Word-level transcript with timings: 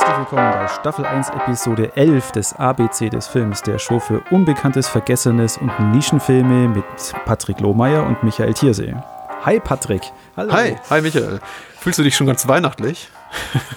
Herzlich 0.00 0.18
willkommen 0.18 0.52
bei 0.52 0.66
Staffel 0.66 1.04
1, 1.04 1.28
Episode 1.28 1.94
11 1.94 2.32
des 2.32 2.54
ABC 2.54 3.10
des 3.10 3.26
Films, 3.26 3.62
der 3.62 3.78
Show 3.78 4.00
für 4.00 4.22
Unbekanntes, 4.30 4.88
Vergessenes 4.88 5.58
und 5.58 5.78
Nischenfilme 5.92 6.68
mit 6.68 6.84
Patrick 7.26 7.60
Lohmeier 7.60 8.06
und 8.06 8.22
Michael 8.22 8.54
Thiersee. 8.54 8.94
Hi 9.44 9.60
Patrick. 9.60 10.00
Hallo. 10.38 10.54
Hi, 10.54 10.78
hi 10.88 11.02
Michael. 11.02 11.40
Fühlst 11.78 11.98
du 11.98 12.02
dich 12.02 12.16
schon 12.16 12.26
ganz 12.26 12.48
weihnachtlich? 12.48 13.10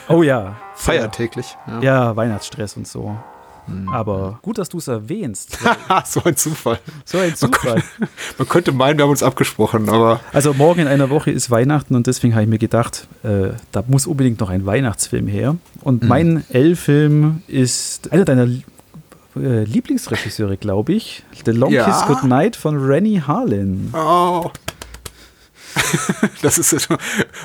Oh 0.08 0.24
ja. 0.24 0.56
Feiertäglich. 0.76 1.58
Ja. 1.68 1.80
ja, 1.82 2.16
Weihnachtsstress 2.16 2.78
und 2.78 2.88
so. 2.88 3.18
Hm. 3.68 3.90
Aber 3.90 4.40
gut, 4.42 4.58
dass 4.58 4.70
du 4.70 4.78
es 4.78 4.88
erwähnst. 4.88 5.58
so 6.06 6.22
ein 6.24 6.36
Zufall. 6.36 6.80
So 7.06 7.18
ein 7.18 7.36
Zufall. 7.36 7.76
Man 7.76 7.82
könnte, 7.82 8.10
man 8.38 8.50
könnte, 8.50 8.72
meinen, 8.72 8.98
wir 8.98 9.04
haben 9.04 9.12
uns 9.12 9.24
abgesprochen, 9.24 9.90
aber. 9.90 10.20
Also 10.32 10.54
morgen 10.54 10.82
in 10.82 10.88
einer 10.88 11.10
Woche 11.10 11.32
ist 11.32 11.50
Weihnachten 11.52 11.96
und 11.96 12.08
deswegen 12.08 12.34
habe 12.34 12.44
ich 12.44 12.50
mir 12.50 12.60
gedacht, 12.60 13.08
äh, 13.24 13.50
da 13.72 13.84
muss 13.88 14.08
unbedingt 14.08 14.40
noch 14.40 14.50
ein 14.50 14.66
Weihnachtsfilm 14.66 15.28
her. 15.28 15.56
Und 15.82 16.04
mhm. 16.04 16.10
mein 16.10 16.44
L-Film 16.50 17.42
ist 17.48 18.12
einer 18.12 18.26
deiner 18.26 18.48
äh, 19.36 19.64
Lieblingsregisseure, 19.64 20.58
glaube 20.58 20.94
ich. 20.94 21.24
The 21.46 21.52
Long 21.52 21.72
ja. 21.72 21.86
Kiss 21.86 22.06
Goodnight 22.08 22.56
von 22.56 22.78
Rennie 22.78 23.22
Harlin. 23.22 23.94
Oh. 23.94 24.52
das 26.42 26.58
ist 26.58 26.82
schon 26.82 26.98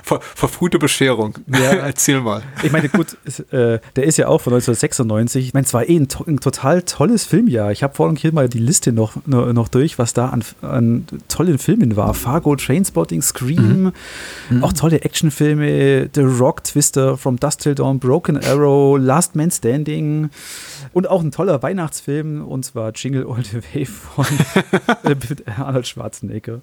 ver 0.02 0.20
verfrühte 0.20 0.78
Bescherung. 0.78 1.34
Ja. 1.46 1.58
Erzähl 1.88 2.20
mal. 2.20 2.42
Ich 2.62 2.72
meine, 2.72 2.88
gut, 2.88 3.16
äh, 3.52 3.78
der 3.96 4.04
ist 4.04 4.18
ja 4.18 4.28
auch 4.28 4.40
von 4.40 4.52
1996. 4.52 5.46
Ich 5.46 5.54
meine, 5.54 5.66
es 5.66 5.74
war 5.74 5.88
eh 5.88 5.96
ein, 5.96 6.08
to 6.08 6.24
ein 6.26 6.40
total 6.40 6.82
tolles 6.82 7.24
Filmjahr. 7.24 7.72
Ich 7.72 7.82
habe 7.82 7.94
vorhin 7.94 8.16
hier 8.16 8.32
mal 8.32 8.48
die 8.48 8.58
Liste 8.58 8.92
noch, 8.92 9.14
noch, 9.26 9.52
noch, 9.52 9.68
durch, 9.68 9.98
was 9.98 10.12
da 10.12 10.28
an, 10.28 10.44
an 10.62 11.06
tollen 11.28 11.58
Filmen 11.58 11.96
war. 11.96 12.14
Fargo, 12.14 12.56
Trainspotting, 12.56 13.22
Scream, 13.22 13.82
mhm. 13.82 13.92
mhm. 14.50 14.64
auch 14.64 14.72
tolle 14.72 15.02
Actionfilme, 15.02 16.08
The 16.14 16.22
Rock, 16.22 16.64
Twister, 16.64 17.16
From 17.16 17.38
Dust 17.38 17.62
Till 17.62 17.74
Dawn, 17.74 17.98
Broken 17.98 18.42
Arrow, 18.42 18.96
Last 18.98 19.36
Man 19.36 19.50
Standing 19.50 20.30
und 20.92 21.08
auch 21.08 21.22
ein 21.22 21.30
toller 21.30 21.62
Weihnachtsfilm, 21.62 22.46
und 22.46 22.64
zwar 22.64 22.92
Jingle 22.94 23.26
All 23.28 23.44
the 23.44 23.60
Way 23.74 23.86
von 23.86 24.26
Arnold 25.56 25.86
Schwarzenegger. 25.86 26.60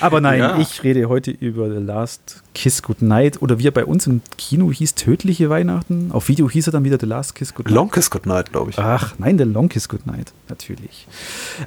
Aber 0.00 0.20
nein, 0.20 0.40
ja. 0.40 0.58
ich 0.58 0.82
rede 0.82 1.08
heute 1.08 1.30
über 1.30 1.70
The 1.70 1.80
Last 1.80 2.42
Kiss 2.54 2.82
Goodnight 2.82 3.42
oder 3.42 3.58
wie 3.58 3.68
er 3.68 3.72
bei 3.72 3.84
uns 3.84 4.06
im 4.06 4.22
Kino 4.36 4.72
hieß, 4.72 4.94
Tödliche 4.94 5.50
Weihnachten. 5.50 6.10
Auf 6.12 6.28
Video 6.28 6.48
hieß 6.48 6.68
er 6.68 6.72
dann 6.72 6.84
wieder 6.84 6.98
The 7.00 7.06
Last 7.06 7.34
Kiss 7.34 7.54
Goodnight. 7.54 7.74
Long 7.74 7.90
Kiss 7.90 8.10
Goodnight, 8.10 8.52
glaube 8.52 8.70
ich. 8.70 8.78
Ach, 8.78 9.14
nein, 9.18 9.38
The 9.38 9.44
Long 9.44 9.68
Kiss 9.68 9.88
Goodnight, 9.88 10.32
natürlich. 10.48 11.06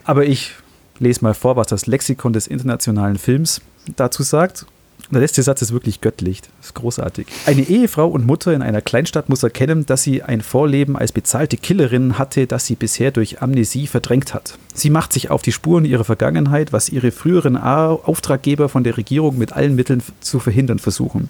Aber 0.04 0.26
ich 0.26 0.54
lese 1.00 1.24
mal 1.24 1.34
vor, 1.34 1.56
was 1.56 1.68
das 1.68 1.88
Lexikon 1.88 2.34
des 2.34 2.48
internationalen 2.48 3.18
Films 3.18 3.62
dazu 3.96 4.24
sagt. 4.24 4.66
Der 5.09 5.19
letzte 5.19 5.44
Satz 5.44 5.61
ist 5.61 5.73
wirklich 5.73 5.99
göttlich. 5.99 6.41
Das 6.41 6.67
ist 6.67 6.75
großartig. 6.75 7.27
Eine 7.45 7.63
Ehefrau 7.63 8.07
und 8.07 8.25
Mutter 8.25 8.53
in 8.53 8.61
einer 8.61 8.81
Kleinstadt 8.81 9.27
muss 9.27 9.44
erkennen, 9.44 9.85
dass 9.85 10.03
sie 10.03 10.23
ein 10.23 10.41
Vorleben 10.41 10.95
als 10.95 11.11
bezahlte 11.11 11.57
Killerin 11.57 12.17
hatte, 12.17 12.47
das 12.47 12.66
sie 12.66 12.75
bisher 12.75 13.11
durch 13.11 13.41
Amnesie 13.41 13.88
verdrängt 13.88 14.33
hat. 14.33 14.57
Sie 14.73 14.89
macht 14.89 15.11
sich 15.11 15.29
auf 15.29 15.41
die 15.41 15.52
Spuren 15.52 15.85
ihrer 15.85 16.05
Vergangenheit, 16.05 16.72
was 16.72 16.89
ihre 16.89 17.11
früheren 17.11 17.57
Auftraggeber 17.57 18.69
von 18.69 18.83
der 18.83 18.97
Regierung 18.97 19.38
mit 19.38 19.53
allen 19.53 19.75
Mitteln 19.75 20.02
zu 20.22 20.39
verhindern 20.39 20.79
versuchen. 20.79 21.27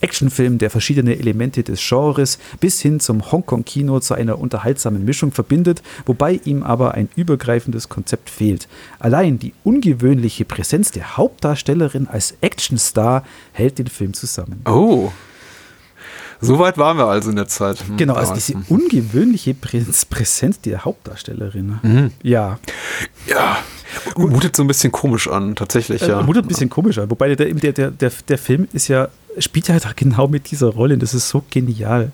Actionfilm, 0.00 0.58
der 0.58 0.68
verschiedene 0.68 1.18
Elemente 1.18 1.62
des 1.62 1.80
Genres 1.80 2.38
bis 2.60 2.80
hin 2.80 3.00
zum 3.00 3.32
Hongkong-Kino 3.32 4.00
zu 4.00 4.14
einer 4.14 4.38
unterhaltsamen 4.38 5.04
Mischung 5.04 5.32
verbindet, 5.32 5.82
wobei 6.04 6.40
ihm 6.44 6.62
aber 6.62 6.92
ein 6.92 7.08
übergreifendes 7.16 7.88
Konzept 7.88 8.28
fehlt. 8.28 8.68
Allein 8.98 9.38
die 9.38 9.54
ungewöhnliche 9.64 10.44
Präsenz 10.44 10.90
der 10.90 11.16
Hauptdarstellerin 11.16 12.06
als 12.06 12.34
Actionstar 12.42 13.13
hält 13.52 13.78
den 13.78 13.86
Film 13.86 14.14
zusammen. 14.14 14.62
Oh. 14.66 15.12
So 16.40 16.58
weit 16.58 16.76
waren 16.76 16.98
wir 16.98 17.06
also 17.06 17.30
in 17.30 17.36
der 17.36 17.48
Zeit. 17.48 17.78
Hm, 17.86 17.96
genau, 17.96 18.14
also 18.14 18.34
diese 18.34 18.54
ungewöhnliche 18.68 19.54
Präsenz 19.54 20.60
der 20.60 20.84
Hauptdarstellerin. 20.84 21.78
Mhm. 21.82 22.10
Ja. 22.22 22.58
Ja. 23.26 23.58
Mutet 24.16 24.56
so 24.56 24.64
ein 24.64 24.66
bisschen 24.66 24.92
komisch 24.92 25.28
an, 25.28 25.54
tatsächlich, 25.54 26.02
äh, 26.02 26.08
ja. 26.08 26.22
Mutet 26.22 26.44
ein 26.44 26.48
bisschen 26.48 26.68
komisch 26.68 26.98
an. 26.98 27.10
Wobei 27.10 27.34
der, 27.34 27.54
der, 27.54 27.72
der, 27.72 27.90
der, 27.90 28.12
der 28.28 28.38
Film 28.38 28.68
ist 28.72 28.88
ja 28.88 29.08
spielt 29.38 29.68
ja 29.68 29.74
halt 29.74 29.96
genau 29.96 30.28
mit 30.28 30.50
dieser 30.50 30.68
Rolle. 30.68 30.98
Das 30.98 31.14
ist 31.14 31.28
so 31.28 31.42
genial. 31.50 32.12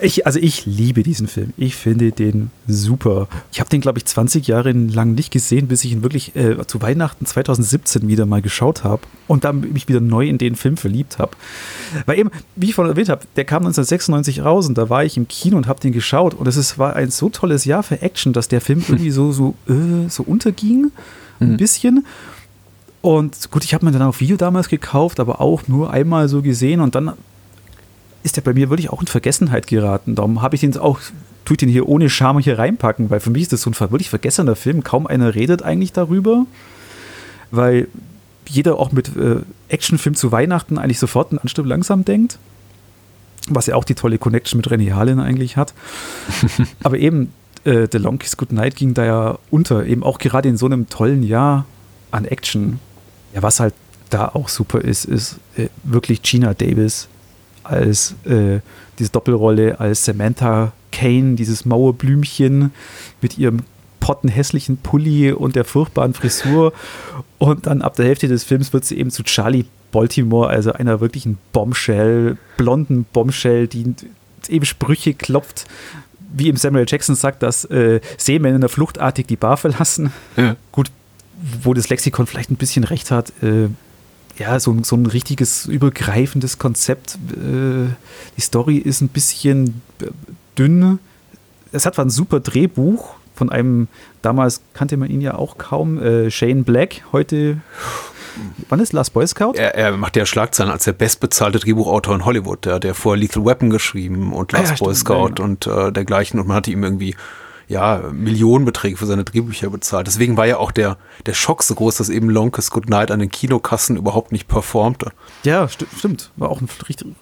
Ich, 0.00 0.26
also 0.26 0.38
ich 0.38 0.66
liebe 0.66 1.02
diesen 1.02 1.28
Film. 1.28 1.52
Ich 1.56 1.76
finde 1.76 2.12
den 2.12 2.50
super. 2.66 3.28
Ich 3.52 3.60
habe 3.60 3.70
den, 3.70 3.80
glaube 3.80 3.98
ich, 3.98 4.04
20 4.04 4.46
Jahre 4.46 4.72
lang 4.72 5.14
nicht 5.14 5.30
gesehen, 5.30 5.68
bis 5.68 5.84
ich 5.84 5.92
ihn 5.92 6.02
wirklich 6.02 6.34
äh, 6.34 6.66
zu 6.66 6.82
Weihnachten 6.82 7.26
2017 7.26 8.08
wieder 8.08 8.26
mal 8.26 8.42
geschaut 8.42 8.84
habe 8.84 9.02
und 9.28 9.44
dann 9.44 9.60
mich 9.72 9.88
wieder 9.88 10.00
neu 10.00 10.26
in 10.26 10.38
den 10.38 10.56
Film 10.56 10.76
verliebt 10.76 11.18
habe. 11.18 11.32
Weil 12.06 12.18
eben, 12.18 12.30
wie 12.56 12.70
ich 12.70 12.74
vorhin 12.74 12.92
erwähnt 12.92 13.08
habe, 13.08 13.22
der 13.36 13.44
kam 13.44 13.62
1996 13.62 14.44
raus 14.44 14.66
und 14.68 14.78
da 14.78 14.88
war 14.88 15.04
ich 15.04 15.16
im 15.16 15.28
Kino 15.28 15.56
und 15.56 15.66
habe 15.66 15.80
den 15.80 15.92
geschaut 15.92 16.34
und 16.34 16.46
es 16.46 16.78
war 16.78 16.96
ein 16.96 17.10
so 17.10 17.28
tolles 17.28 17.64
Jahr 17.64 17.82
für 17.82 18.00
Action, 18.02 18.32
dass 18.32 18.48
der 18.48 18.60
Film 18.60 18.82
irgendwie 18.86 19.10
so, 19.10 19.32
so, 19.32 19.54
äh, 19.68 20.08
so 20.08 20.22
unterging. 20.22 20.90
Ein 21.40 21.52
mhm. 21.52 21.56
bisschen. 21.56 22.06
Und 23.02 23.50
gut, 23.50 23.64
ich 23.64 23.74
habe 23.74 23.84
mir 23.84 23.90
dann 23.90 24.02
auf 24.02 24.20
Video 24.20 24.36
damals 24.36 24.68
gekauft, 24.68 25.18
aber 25.18 25.40
auch 25.40 25.66
nur 25.66 25.90
einmal 25.90 26.28
so 26.28 26.40
gesehen 26.40 26.80
und 26.80 26.94
dann 26.94 27.12
ist 28.22 28.36
der 28.36 28.42
bei 28.42 28.52
mir 28.52 28.70
wirklich 28.70 28.90
auch 28.90 29.00
in 29.00 29.06
Vergessenheit 29.06 29.66
geraten. 29.66 30.14
Darum 30.14 30.42
habe 30.42 30.54
ich 30.54 30.60
den 30.60 30.76
auch, 30.76 31.00
tue 31.44 31.56
den 31.56 31.68
hier 31.68 31.88
ohne 31.88 32.08
Scham 32.08 32.38
hier 32.38 32.58
reinpacken, 32.58 33.10
weil 33.10 33.20
für 33.20 33.30
mich 33.30 33.42
ist 33.42 33.52
das 33.52 33.62
so 33.62 33.70
ein 33.70 33.90
wirklich 33.90 34.10
vergessener 34.10 34.56
Film. 34.56 34.84
Kaum 34.84 35.06
einer 35.06 35.34
redet 35.34 35.62
eigentlich 35.62 35.92
darüber, 35.92 36.46
weil 37.50 37.88
jeder 38.48 38.78
auch 38.78 38.92
mit 38.92 39.16
äh, 39.16 39.40
Actionfilm 39.68 40.14
zu 40.14 40.32
Weihnachten 40.32 40.78
eigentlich 40.78 40.98
sofort 40.98 41.32
ein 41.32 41.38
Anstieg 41.38 41.66
langsam 41.66 42.04
denkt. 42.04 42.38
Was 43.48 43.66
ja 43.66 43.74
auch 43.74 43.84
die 43.84 43.94
tolle 43.94 44.18
Connection 44.18 44.58
mit 44.58 44.68
René 44.68 44.92
Harlin 44.92 45.18
eigentlich 45.18 45.56
hat. 45.56 45.74
aber 46.82 46.98
eben, 46.98 47.32
äh, 47.64 47.88
The 47.90 47.98
Long 47.98 48.18
Kiss 48.18 48.36
Goodnight 48.36 48.76
ging 48.76 48.94
da 48.94 49.04
ja 49.04 49.38
unter, 49.50 49.84
eben 49.86 50.02
auch 50.02 50.18
gerade 50.18 50.48
in 50.48 50.56
so 50.56 50.66
einem 50.66 50.88
tollen 50.88 51.22
Jahr 51.22 51.66
an 52.10 52.24
Action. 52.24 52.78
Ja, 53.34 53.42
was 53.42 53.58
halt 53.58 53.74
da 54.10 54.28
auch 54.28 54.48
super 54.48 54.80
ist, 54.80 55.06
ist 55.06 55.38
äh, 55.56 55.68
wirklich 55.82 56.22
Gina 56.22 56.54
Davis 56.54 57.08
als 57.64 58.14
äh, 58.24 58.60
diese 58.98 59.10
Doppelrolle 59.10 59.80
als 59.80 60.04
Samantha 60.04 60.72
Kane, 60.90 61.34
dieses 61.34 61.64
Mauerblümchen 61.64 62.72
mit 63.20 63.38
ihrem 63.38 63.60
pottenhässlichen 64.00 64.78
Pulli 64.78 65.32
und 65.32 65.56
der 65.56 65.64
furchtbaren 65.64 66.12
Frisur. 66.12 66.72
Und 67.38 67.66
dann 67.66 67.82
ab 67.82 67.96
der 67.96 68.06
Hälfte 68.06 68.28
des 68.28 68.44
Films 68.44 68.72
wird 68.72 68.84
sie 68.84 68.98
eben 68.98 69.10
zu 69.10 69.22
Charlie 69.22 69.64
Baltimore, 69.92 70.48
also 70.48 70.72
einer 70.72 71.00
wirklichen 71.00 71.38
Bombshell, 71.52 72.36
blonden 72.56 73.04
Bombshell, 73.12 73.68
die 73.68 73.94
eben 74.48 74.64
Sprüche 74.64 75.14
klopft, 75.14 75.66
wie 76.34 76.48
eben 76.48 76.56
Samuel 76.56 76.86
Jackson 76.88 77.14
sagt, 77.14 77.42
dass 77.42 77.64
äh, 77.66 78.00
Seemänner 78.16 78.68
fluchtartig 78.68 79.26
die 79.26 79.36
Bar 79.36 79.56
verlassen. 79.56 80.12
Ja. 80.36 80.56
Gut, 80.72 80.90
wo 81.62 81.74
das 81.74 81.88
Lexikon 81.88 82.26
vielleicht 82.26 82.50
ein 82.50 82.56
bisschen 82.56 82.84
recht 82.84 83.10
hat, 83.10 83.32
äh, 83.42 83.68
ja, 84.38 84.58
so, 84.60 84.76
so 84.82 84.96
ein 84.96 85.06
richtiges 85.06 85.66
übergreifendes 85.66 86.58
Konzept. 86.58 87.18
Äh, 87.32 87.88
die 88.36 88.40
Story 88.40 88.76
ist 88.76 89.00
ein 89.00 89.08
bisschen 89.08 89.82
dünn. 90.58 90.98
Es 91.72 91.86
hat 91.86 91.94
zwar 91.94 92.04
ein 92.04 92.10
super 92.10 92.40
Drehbuch 92.40 93.14
von 93.34 93.50
einem, 93.50 93.88
damals 94.20 94.60
kannte 94.74 94.96
man 94.96 95.10
ihn 95.10 95.20
ja 95.20 95.34
auch 95.34 95.58
kaum, 95.58 96.02
äh, 96.02 96.30
Shane 96.30 96.64
Black, 96.64 97.02
heute 97.12 97.60
Wann 98.68 98.80
ist 98.80 98.92
Last 98.92 99.12
Boy 99.12 99.26
Scout? 99.26 99.52
Er, 99.56 99.74
er, 99.74 99.96
macht 99.96 100.16
ja 100.16 100.24
Schlagzeilen 100.24 100.72
als 100.72 100.84
der 100.84 100.92
bestbezahlte 100.92 101.58
Drehbuchautor 101.58 102.14
in 102.14 102.24
Hollywood. 102.24 102.64
Der 102.64 102.74
hat 102.74 102.84
ja 102.84 102.94
vor 102.94 103.16
Lethal 103.16 103.44
Weapon 103.44 103.70
geschrieben 103.70 104.32
und 104.32 104.52
Last 104.52 104.72
ah, 104.72 104.74
ja, 104.74 104.78
Boy 104.78 104.94
stimmt, 104.94 104.98
Scout 104.98 105.32
ja. 105.38 105.44
und 105.44 105.66
äh, 105.66 105.92
dergleichen. 105.92 106.40
Und 106.40 106.48
man 106.48 106.56
hatte 106.56 106.70
ihm 106.70 106.82
irgendwie 106.82 107.14
ja, 107.72 108.10
Millionenbeträge 108.12 108.96
für 108.96 109.06
seine 109.06 109.24
Drehbücher 109.24 109.70
bezahlt. 109.70 110.06
Deswegen 110.06 110.36
war 110.36 110.46
ja 110.46 110.58
auch 110.58 110.70
der, 110.70 110.98
der 111.26 111.32
Schock 111.32 111.62
so 111.62 111.74
groß, 111.74 111.96
dass 111.96 112.10
eben 112.10 112.28
Longest 112.28 112.70
Good 112.70 112.88
Night 112.88 113.10
an 113.10 113.18
den 113.18 113.30
Kinokassen 113.30 113.96
überhaupt 113.96 114.30
nicht 114.30 114.46
performte. 114.46 115.10
Ja, 115.42 115.66
st 115.66 115.86
stimmt. 115.96 116.30
War 116.36 116.50
auch 116.50 116.60
ein, 116.60 116.68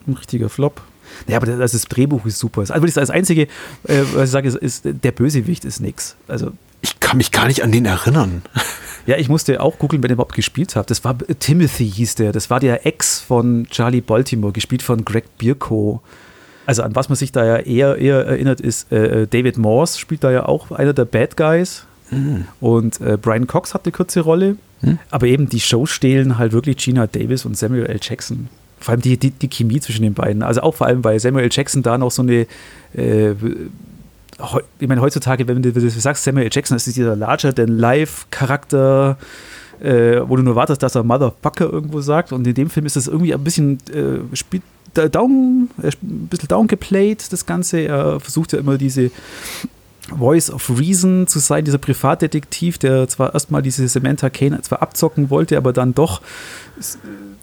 ein 0.07 0.13
richtiger 0.15 0.49
Flop. 0.49 0.83
Ja, 1.27 1.37
aber 1.37 1.47
das, 1.47 1.73
das 1.73 1.83
Drehbuch 1.85 2.27
ist 2.27 2.39
super. 2.39 2.63
Also 2.69 2.87
das 2.87 3.11
Einzige, 3.11 3.43
äh, 3.85 4.03
was 4.13 4.25
ich 4.25 4.31
sage, 4.31 4.49
ist, 4.49 4.57
ist, 4.57 4.83
der 4.85 5.13
Bösewicht 5.13 5.65
ist 5.65 5.81
nix. 5.81 6.17
Also 6.29 6.53
ich 6.83 6.99
kann 6.99 7.17
mich 7.17 7.31
gar 7.31 7.47
nicht 7.47 7.63
an 7.63 7.73
den 7.73 7.87
erinnern. 7.87 8.43
Ja, 9.07 9.17
ich 9.17 9.31
musste 9.31 9.63
auch 9.63 9.79
googeln, 9.79 10.03
wer 10.03 10.09
den 10.09 10.15
überhaupt 10.15 10.37
gespielt 10.37 10.77
hat. 10.77 10.91
Das 10.91 11.05
war 11.05 11.17
Timothy 11.19 11.91
hieß 11.91 12.17
der. 12.17 12.33
Das 12.33 12.51
war 12.51 12.61
der 12.61 12.87
Ex 12.87 13.19
von 13.19 13.67
Charlie 13.71 14.03
Baltimore, 14.03 14.53
gespielt 14.53 14.83
von 14.83 15.07
Greg 15.07 15.39
Bierko. 15.39 16.03
Also 16.71 16.85
an 16.85 16.95
was 16.95 17.09
man 17.09 17.17
sich 17.17 17.33
da 17.33 17.45
ja 17.45 17.57
eher, 17.57 17.97
eher 17.97 18.25
erinnert, 18.25 18.61
ist 18.61 18.93
äh, 18.93 19.23
äh, 19.23 19.27
David 19.27 19.59
Morse 19.59 19.99
spielt 19.99 20.23
da 20.23 20.31
ja 20.31 20.47
auch 20.47 20.71
einer 20.71 20.93
der 20.93 21.05
Bad 21.05 21.37
Guys. 21.37 21.85
Mhm. 22.13 22.45
Und 22.61 23.01
äh, 23.01 23.19
Brian 23.21 23.49
Cox 23.49 23.75
hat 23.75 23.85
eine 23.85 23.91
kurze 23.91 24.21
Rolle. 24.21 24.55
Mhm. 24.81 25.01
Aber 25.11 25.27
eben 25.27 25.49
die 25.49 25.59
Show 25.59 25.85
stehlen 25.87 26.39
halt 26.39 26.53
wirklich 26.53 26.77
Gina 26.77 27.09
Davis 27.09 27.45
und 27.45 27.59
Samuel 27.59 27.87
L. 27.87 27.99
Jackson. 28.01 28.49
Vor 28.79 28.93
allem 28.93 29.03
die, 29.03 29.17
die, 29.17 29.33
die 29.33 29.49
Chemie 29.49 29.81
zwischen 29.81 30.05
den 30.05 30.15
beiden. 30.15 30.45
Also 30.45 30.61
auch 30.61 30.77
vor 30.77 30.87
allem, 30.87 31.03
weil 31.03 31.19
Samuel 31.19 31.47
L. 31.47 31.51
Jackson 31.51 31.83
da 31.83 31.99
noch 31.99 32.13
so 32.13 32.23
eine 32.23 32.47
äh, 32.95 33.35
ich 34.79 34.87
meine, 34.87 35.01
heutzutage, 35.01 35.49
wenn 35.49 35.61
du, 35.61 35.75
wenn 35.75 35.83
du 35.83 35.91
sagst, 35.91 36.23
Samuel 36.23 36.45
L. 36.45 36.51
Jackson, 36.53 36.77
das 36.77 36.87
ist 36.87 36.97
dieser 36.97 37.17
larger 37.17 37.53
than 37.53 37.79
life 37.79 38.27
Charakter, 38.31 39.19
äh, 39.81 40.21
wo 40.25 40.37
du 40.37 40.45
nur 40.45 40.55
wartest, 40.55 40.85
dass 40.85 40.95
er 40.95 41.03
Motherfucker 41.03 41.69
irgendwo 41.69 42.01
sagt. 42.01 42.33
Und 42.33 42.47
in 42.47 42.55
dem 42.55 42.71
Film 42.71 42.87
ist 42.87 42.95
das 42.95 43.09
irgendwie 43.09 43.35
ein 43.35 43.43
bisschen 43.43 43.79
äh, 43.93 44.37
spielt 44.37 44.63
down, 44.95 45.71
ein 45.83 46.29
bisschen 46.29 46.49
downgeplayt, 46.49 47.33
das 47.33 47.47
Ganze. 47.47 47.81
Er 47.81 48.21
versucht 48.21 48.53
ja 48.53 48.59
immer 48.59 48.79
diese 48.79 49.11
Voice 50.17 50.51
of 50.51 50.71
Reason 50.79 51.27
zu 51.27 51.39
sein, 51.39 51.65
dieser 51.65 51.79
Privatdetektiv, 51.79 52.79
der 52.79 53.09
zwar 53.09 53.35
erstmal 53.35 53.63
diese 53.63 53.87
Samantha 53.89 54.31
Kane 54.31 54.61
zwar 54.63 54.83
abzocken 54.83 55.31
wollte, 55.31 55.57
aber 55.57 55.73
dann 55.73 55.95
doch 55.95 56.21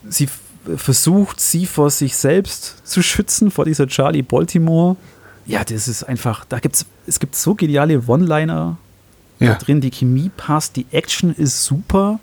sie 0.09 0.27
versucht, 0.75 1.39
sie 1.39 1.65
vor 1.65 1.89
sich 1.89 2.15
selbst 2.15 2.85
zu 2.85 3.01
schützen, 3.01 3.51
vor 3.51 3.65
dieser 3.65 3.87
Charlie 3.87 4.21
Baltimore. 4.21 4.97
Ja, 5.45 5.63
das 5.63 5.87
ist 5.87 6.03
einfach, 6.03 6.43
da 6.45 6.59
gibt's, 6.59 6.85
es 7.05 7.19
gibt 7.19 7.35
so 7.35 7.55
geniale 7.55 8.01
One-Liner 8.05 8.77
ja. 9.39 9.53
drin, 9.55 9.79
die 9.79 9.91
Chemie 9.91 10.29
passt, 10.35 10.75
die 10.75 10.85
Action 10.91 11.33
ist 11.33 11.63
super. 11.63 12.19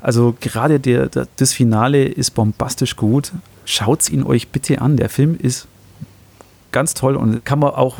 Also 0.00 0.34
gerade 0.40 0.80
der, 0.80 1.08
der, 1.08 1.28
das 1.36 1.52
Finale 1.52 2.04
ist 2.04 2.32
bombastisch 2.32 2.96
gut. 2.96 3.32
Schaut's 3.64 4.08
ihn 4.08 4.22
euch 4.22 4.48
bitte 4.48 4.80
an. 4.80 4.96
Der 4.96 5.08
Film 5.08 5.36
ist 5.40 5.66
ganz 6.72 6.94
toll 6.94 7.16
und 7.16 7.44
kann 7.44 7.58
man 7.58 7.70
auch 7.70 7.98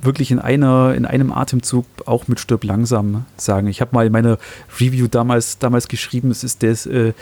wirklich 0.00 0.30
in 0.30 0.38
einer 0.38 0.94
in 0.94 1.04
einem 1.04 1.32
Atemzug 1.32 1.84
auch 2.06 2.28
mit 2.28 2.40
Stirb 2.40 2.64
langsam 2.64 3.26
sagen. 3.36 3.66
Ich 3.66 3.80
habe 3.80 3.90
mal 3.92 4.06
in 4.06 4.12
meiner 4.12 4.38
Review 4.80 5.08
damals 5.08 5.58
damals 5.58 5.88
geschrieben, 5.88 6.30
es 6.30 6.44
ist 6.44 6.62
das 6.62 6.86
äh, 6.86 7.12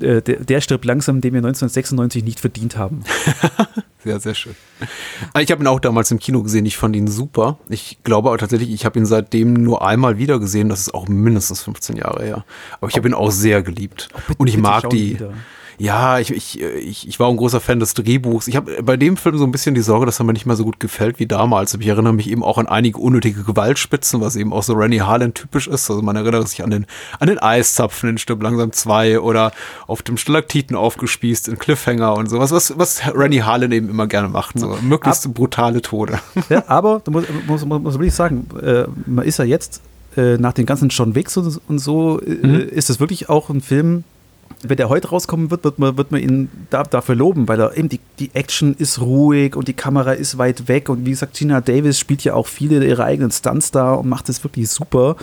äh, 0.00 0.22
der, 0.22 0.36
der 0.36 0.60
stirbt 0.60 0.84
langsam, 0.84 1.20
den 1.20 1.34
wir 1.34 1.38
1996 1.38 2.24
nicht 2.24 2.40
verdient 2.40 2.76
haben. 2.76 3.04
sehr, 4.04 4.18
sehr 4.18 4.34
schön. 4.34 4.54
Ah, 5.34 5.40
ich 5.40 5.50
habe 5.50 5.62
ihn 5.62 5.66
auch 5.66 5.80
damals 5.80 6.10
im 6.10 6.18
Kino 6.18 6.42
gesehen. 6.42 6.64
Ich 6.64 6.78
fand 6.78 6.96
ihn 6.96 7.06
super. 7.06 7.58
Ich 7.68 7.98
glaube 8.02 8.30
aber 8.30 8.38
tatsächlich, 8.38 8.70
ich 8.70 8.86
habe 8.86 8.98
ihn 8.98 9.04
seitdem 9.04 9.52
nur 9.52 9.86
einmal 9.86 10.16
wieder 10.16 10.38
gesehen. 10.38 10.70
Das 10.70 10.80
ist 10.80 10.94
auch 10.94 11.06
mindestens 11.06 11.62
15 11.62 11.96
Jahre 11.96 12.24
her. 12.24 12.44
Aber 12.80 12.88
ich 12.88 12.96
habe 12.96 13.08
ihn 13.08 13.14
auch 13.14 13.30
sehr 13.30 13.62
geliebt. 13.62 14.08
Und 14.38 14.46
ich 14.46 14.56
mag 14.56 14.88
die. 14.88 15.14
Wieder 15.14 15.34
ja, 15.80 16.18
ich, 16.18 16.30
ich, 16.30 16.60
ich, 16.60 17.08
ich 17.08 17.18
war 17.18 17.30
ein 17.30 17.38
großer 17.38 17.58
Fan 17.58 17.80
des 17.80 17.94
Drehbuchs. 17.94 18.48
Ich 18.48 18.56
habe 18.56 18.82
bei 18.82 18.98
dem 18.98 19.16
Film 19.16 19.38
so 19.38 19.44
ein 19.44 19.50
bisschen 19.50 19.74
die 19.74 19.80
Sorge, 19.80 20.04
dass 20.04 20.20
er 20.20 20.24
mir 20.24 20.34
nicht 20.34 20.44
mehr 20.44 20.54
so 20.54 20.64
gut 20.64 20.78
gefällt 20.78 21.18
wie 21.18 21.26
damals. 21.26 21.72
Ich 21.72 21.86
erinnere 21.86 22.12
mich 22.12 22.28
eben 22.28 22.44
auch 22.44 22.58
an 22.58 22.66
einige 22.66 22.98
unnötige 22.98 23.44
Gewaltspitzen, 23.44 24.20
was 24.20 24.36
eben 24.36 24.52
auch 24.52 24.62
so 24.62 24.74
Rennie 24.74 25.00
Harlan 25.00 25.32
typisch 25.32 25.68
ist. 25.68 25.88
Also 25.90 26.02
man 26.02 26.16
erinnert 26.16 26.46
sich 26.50 26.62
an 26.62 26.68
den, 26.68 26.84
an 27.18 27.28
den 27.28 27.38
Eiszapfen 27.38 28.10
in 28.10 28.18
Stück 28.18 28.42
langsam 28.42 28.72
zwei 28.72 29.20
oder 29.20 29.52
auf 29.86 30.02
dem 30.02 30.18
Stalaktiten 30.18 30.76
aufgespießt 30.76 31.48
in 31.48 31.58
Cliffhanger 31.58 32.14
und 32.14 32.28
sowas, 32.28 32.52
was, 32.52 32.78
was 32.78 33.00
Rennie 33.14 33.42
Harlan 33.42 33.72
eben 33.72 33.88
immer 33.88 34.06
gerne 34.06 34.28
macht. 34.28 34.58
So 34.58 34.76
möglichst 34.82 35.24
Ab, 35.24 35.32
brutale 35.32 35.80
Tode. 35.80 36.20
Ja, 36.50 36.62
aber 36.68 37.00
da 37.02 37.10
muss, 37.10 37.24
muss, 37.46 37.64
muss, 37.64 37.80
muss 37.80 37.94
wirklich 37.94 38.14
sagen, 38.14 38.46
äh, 38.62 38.84
man 39.06 39.24
ist 39.24 39.38
ja 39.38 39.46
jetzt 39.46 39.80
äh, 40.14 40.36
nach 40.36 40.52
den 40.52 40.66
ganzen 40.66 40.90
John 40.90 41.14
Wicks 41.14 41.38
und, 41.38 41.58
und 41.68 41.78
so, 41.78 42.20
äh, 42.20 42.46
mhm. 42.46 42.68
ist 42.68 42.90
es 42.90 43.00
wirklich 43.00 43.30
auch 43.30 43.48
ein 43.48 43.62
Film, 43.62 44.04
wenn 44.62 44.76
der 44.76 44.88
heute 44.88 45.08
rauskommen 45.08 45.50
wird, 45.50 45.64
wird 45.64 45.78
man, 45.78 45.96
wird 45.96 46.12
man 46.12 46.20
ihn 46.20 46.50
da, 46.70 46.82
dafür 46.82 47.14
loben, 47.14 47.48
weil 47.48 47.60
er 47.60 47.76
eben 47.76 47.88
die, 47.88 48.00
die 48.18 48.30
Action 48.34 48.74
ist 48.74 49.00
ruhig 49.00 49.56
und 49.56 49.68
die 49.68 49.72
Kamera 49.72 50.12
ist 50.12 50.38
weit 50.38 50.68
weg 50.68 50.88
und 50.88 51.06
wie 51.06 51.10
gesagt, 51.10 51.34
Gina 51.34 51.60
Davis 51.60 51.98
spielt 51.98 52.24
ja 52.24 52.34
auch 52.34 52.46
viele 52.46 52.84
ihrer 52.84 53.04
eigenen 53.04 53.30
Stunts 53.30 53.70
da 53.70 53.94
und 53.94 54.08
macht 54.08 54.28
das 54.28 54.44
wirklich 54.44 54.68
super. 54.68 55.16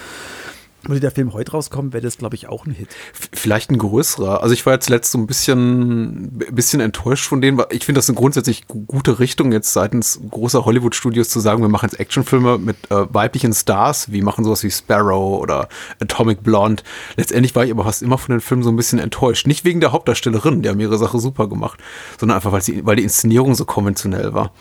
Würde 0.84 1.00
der 1.00 1.12
Film 1.12 1.34
heute 1.34 1.52
rauskommen, 1.52 1.92
wäre 1.92 2.04
das, 2.04 2.18
glaube 2.18 2.36
ich, 2.36 2.48
auch 2.48 2.66
ein 2.66 2.72
Hit. 2.72 2.90
Vielleicht 3.34 3.72
ein 3.72 3.78
größerer. 3.78 4.42
Also 4.42 4.54
ich 4.54 4.66
war 4.66 4.74
jetzt 4.74 4.90
letzt 4.90 5.12
so 5.12 5.18
ein 5.18 5.28
bisschen, 5.28 6.30
bisschen 6.52 6.80
enttäuscht 6.80 7.28
von 7.28 7.42
denen, 7.42 7.58
weil 7.58 7.66
ich 7.72 7.84
finde 7.84 7.98
das 7.98 8.08
eine 8.10 8.18
grundsätzlich 8.18 8.68
gute 8.68 9.20
Richtung, 9.20 9.52
jetzt 9.52 9.74
seitens 9.74 10.20
großer 10.30 10.66
Hollywood-Studios 10.66 11.30
zu 11.30 11.40
sagen, 11.40 11.62
wir 11.62 11.68
machen 11.68 11.90
jetzt 11.90 12.00
Actionfilme 12.00 12.58
mit 12.60 12.78
äh, 12.90 13.14
weiblichen 13.14 13.54
Stars, 13.54 14.12
wie 14.12 14.22
machen 14.22 14.46
sowas 14.46 14.64
wie 14.64 14.72
Sparrow 14.72 15.42
oder 15.42 15.68
Atomic 16.00 16.44
Blonde. 16.44 16.84
Letztendlich 17.16 17.56
war 17.56 17.66
ich 17.66 17.72
aber 17.72 17.84
fast 17.84 18.04
immer 18.04 18.18
von 18.18 18.36
den 18.36 18.42
Filmen 18.42 18.64
so 18.64 18.70
ein 18.70 18.76
bisschen 18.76 19.00
enttäuscht. 19.00 19.48
Nicht 19.48 19.66
wegen 19.66 19.82
der 19.82 19.92
Hauptdarstellerin, 19.92 20.62
die 20.62 20.70
haben 20.70 20.80
ihre 20.80 20.98
Sache 20.98 21.20
super 21.20 21.50
gemacht, 21.50 21.80
sondern 22.20 22.38
einfach, 22.38 22.52
weil, 22.52 22.62
sie, 22.62 22.86
weil 22.86 22.96
die 22.96 23.04
Inszenierung 23.04 23.56
so 23.56 23.66
konventionell 23.66 24.34
war. 24.34 24.54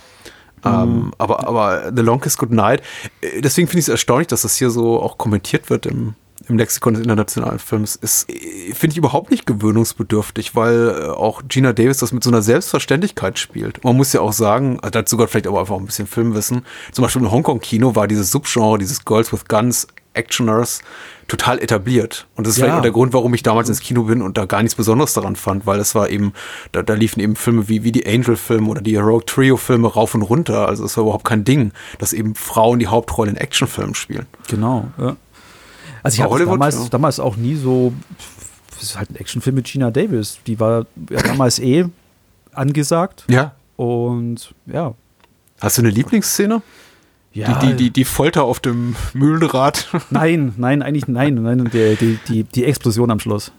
Ähm, 0.67 0.95
mhm. 0.97 1.13
aber, 1.19 1.47
aber 1.47 1.93
The 1.95 2.03
Longest 2.03 2.39
Good 2.39 2.51
Night, 2.51 2.83
äh, 3.21 3.41
deswegen 3.41 3.69
finde 3.69 3.81
ich 3.81 3.85
es 3.85 3.89
erstaunlich, 3.89 4.29
dass 4.29 4.43
das 4.43 4.57
hier 4.57 4.71
so 4.71 5.01
auch 5.01 5.19
kommentiert 5.19 5.71
wird 5.71 5.87
im, 5.87 6.15
im 6.49 6.59
Lexikon 6.59 6.95
des 6.95 7.03
internationalen 7.03 7.59
Films, 7.59 7.97
ist, 7.97 8.29
äh, 8.31 8.73
finde 8.75 8.95
ich 8.95 8.99
überhaupt 8.99 9.31
nicht 9.31 9.47
gewöhnungsbedürftig, 9.47 10.55
weil 10.55 10.89
äh, 10.89 11.09
auch 11.09 11.43
Gina 11.49 11.73
Davis 11.73 11.99
das 11.99 12.13
mit 12.13 12.25
so 12.25 12.31
einer 12.31 12.43
Selbstverständlichkeit 12.43 13.39
spielt. 13.39 13.85
Man 13.85 13.97
muss 13.97 14.13
ja 14.13 14.21
auch 14.21 14.33
sagen, 14.33 14.79
dazu 14.93 15.17
gehört 15.17 15.31
vielleicht 15.31 15.47
aber 15.47 15.61
einfach 15.61 15.77
ein 15.77 15.87
bisschen 15.87 16.07
Filmwissen. 16.07 16.63
Zum 16.93 17.03
Beispiel 17.03 17.23
im 17.23 17.31
Hongkong-Kino 17.31 17.95
war 17.95 18.07
dieses 18.07 18.31
Subgenre, 18.31 18.79
dieses 18.79 19.05
Girls 19.05 19.33
with 19.33 19.47
Guns, 19.47 19.87
Actioners, 20.17 20.81
total 21.29 21.59
etabliert. 21.61 22.27
Und 22.37 22.47
das 22.47 22.55
ist 22.55 22.59
ja. 22.59 22.65
vielleicht 22.65 22.79
auch 22.79 22.83
der 22.83 22.93
Grund, 22.93 23.13
warum 23.13 23.35
ich 23.35 23.43
damals 23.43 23.69
ins 23.69 23.81
Kino 23.81 24.05
bin 24.05 24.23
und 24.23 24.39
da 24.39 24.45
gar 24.45 24.63
nichts 24.63 24.75
Besonderes 24.75 25.13
daran 25.13 25.37
fand, 25.37 25.67
weil 25.67 25.81
es 25.81 25.95
war 25.95 26.09
eben, 26.09 26.33
da, 26.73 26.83
da 26.83 26.95
liefen 26.95 27.21
eben 27.21 27.37
Filme 27.37 27.69
wie, 27.69 27.83
wie 27.83 27.93
die 27.93 28.07
Angel-Filme 28.07 28.69
oder 28.69 28.81
die 28.81 28.97
Heroic 28.97 29.27
Trio-Filme 29.27 29.89
rauf 29.89 30.15
und 30.15 30.23
runter. 30.23 30.69
Also 30.69 30.85
es 30.85 30.97
war 30.97 31.05
überhaupt 31.05 31.25
kein 31.25 31.45
Ding, 31.45 31.73
dass 31.99 32.13
eben 32.13 32.35
Frauen 32.35 32.79
die 32.79 32.87
Hauptrolle 32.87 33.31
in 33.31 33.37
Actionfilmen 33.37 33.95
spielen. 33.95 34.27
Genau, 34.49 34.89
ja. 34.99 35.17
Also 36.03 36.17
ich 36.17 36.23
habe 36.23 36.45
damals, 36.45 36.77
ja. 36.77 36.89
damals 36.89 37.19
auch 37.19 37.37
nie 37.37 37.57
so, 37.57 37.93
das 38.71 38.83
ist 38.83 38.99
halt 38.99 39.11
ein 39.11 39.17
Actionfilm 39.17 39.57
mit 39.57 39.67
Gina 39.67 39.91
Davis. 39.91 40.39
Die 40.47 40.61
war 40.61 40.87
ja 41.11 41.23
damals 41.23 41.59
eh 41.59 41.87
angesagt. 42.53 43.25
Ja. 43.29 43.57
Und 43.77 44.55
ja. 44.67 44.95
Hast 45.61 45.79
du 45.79 45.83
eine 45.83 45.91
Lieblingsszene? 45.91 46.63
Ja. 47.37 47.59
Die, 47.59 47.67
die, 47.67 47.75
die, 47.75 47.91
die 47.91 48.05
Folter 48.07 48.45
auf 48.45 48.61
dem 48.61 48.97
Mühlenrad. 49.13 49.89
Nein, 50.11 50.55
nein, 50.57 50.81
eigentlich 50.81 51.07
nein. 51.07 51.35
nein 51.35 51.69
die, 51.71 51.97
die, 51.97 52.19
die, 52.29 52.45
die 52.45 52.65
Explosion 52.65 53.11
am 53.11 53.21
Schluss. 53.21 53.53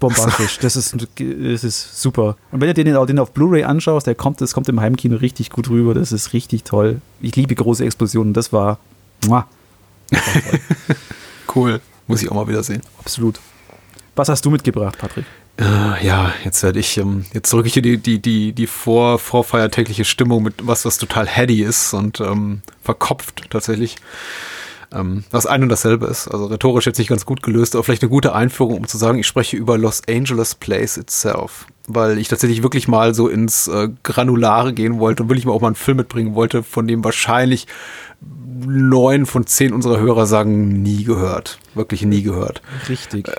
Bombastisch. 0.00 0.58
Das 0.60 0.76
ist, 0.76 0.96
das 0.96 1.64
ist 1.64 2.00
super. 2.00 2.36
Und 2.50 2.62
wenn 2.62 2.68
du 2.68 2.74
den, 2.74 3.06
den 3.06 3.18
auf 3.18 3.32
Blu-ray 3.32 3.64
anschaust, 3.64 4.06
der 4.06 4.14
kommt, 4.14 4.40
das 4.40 4.54
kommt 4.54 4.70
im 4.70 4.80
Heimkino 4.80 5.16
richtig 5.16 5.50
gut 5.50 5.68
rüber. 5.68 5.92
Das 5.92 6.10
ist 6.10 6.32
richtig 6.32 6.64
toll. 6.64 7.02
Ich 7.20 7.36
liebe 7.36 7.54
große 7.54 7.84
Explosionen. 7.84 8.32
Das 8.32 8.50
war. 8.50 8.78
Muah, 9.26 9.46
das 10.08 10.20
war 10.34 10.96
cool. 11.54 11.80
Muss 12.06 12.22
ich 12.22 12.30
auch 12.30 12.36
mal 12.36 12.48
wieder 12.48 12.62
sehen. 12.62 12.80
Absolut. 12.98 13.38
Was 14.16 14.30
hast 14.30 14.42
du 14.42 14.50
mitgebracht, 14.50 14.96
Patrick? 14.96 15.26
Äh, 15.58 16.06
ja, 16.06 16.32
jetzt 16.44 16.62
werde 16.62 16.80
ich, 16.80 16.96
ähm, 16.96 17.26
jetzt 17.34 17.52
drücke 17.52 17.68
ich 17.68 17.74
hier 17.74 17.82
die, 17.82 17.98
die, 17.98 18.20
die, 18.20 18.52
die 18.52 18.66
vor, 18.66 19.18
vorfeiertägliche 19.18 20.04
Stimmung 20.04 20.42
mit 20.42 20.54
was, 20.62 20.84
was 20.84 20.96
total 20.96 21.26
heady 21.26 21.62
ist 21.62 21.92
und 21.92 22.20
ähm, 22.20 22.62
verkopft 22.82 23.50
tatsächlich. 23.50 23.96
Ähm, 24.94 25.24
was 25.30 25.46
ein 25.46 25.62
und 25.62 25.68
dasselbe 25.70 26.06
ist. 26.06 26.28
Also 26.28 26.46
rhetorisch 26.46 26.86
jetzt 26.86 26.98
nicht 26.98 27.08
ganz 27.08 27.24
gut 27.24 27.42
gelöst, 27.42 27.74
aber 27.74 27.84
vielleicht 27.84 28.02
eine 28.02 28.10
gute 28.10 28.34
Einführung, 28.34 28.76
um 28.76 28.86
zu 28.86 28.98
sagen, 28.98 29.18
ich 29.18 29.26
spreche 29.26 29.56
über 29.56 29.78
Los 29.78 30.02
Angeles 30.08 30.54
Place 30.54 30.98
itself. 30.98 31.66
Weil 31.86 32.18
ich 32.18 32.28
tatsächlich 32.28 32.62
wirklich 32.62 32.88
mal 32.88 33.14
so 33.14 33.28
ins 33.28 33.68
äh, 33.68 33.88
Granulare 34.02 34.72
gehen 34.72 34.98
wollte 34.98 35.22
und 35.22 35.28
wirklich 35.30 35.46
mal 35.46 35.52
auch 35.52 35.60
mal 35.60 35.68
einen 35.68 35.76
Film 35.76 35.96
mitbringen 35.96 36.34
wollte, 36.34 36.62
von 36.62 36.86
dem 36.86 37.04
wahrscheinlich 37.04 37.66
neun 38.66 39.26
von 39.26 39.46
zehn 39.46 39.72
unserer 39.72 39.98
Hörer 39.98 40.26
sagen, 40.26 40.82
nie 40.82 41.04
gehört. 41.04 41.58
Wirklich 41.74 42.02
nie 42.02 42.22
gehört. 42.22 42.62
Richtig. 42.88 43.28
Äh, 43.28 43.32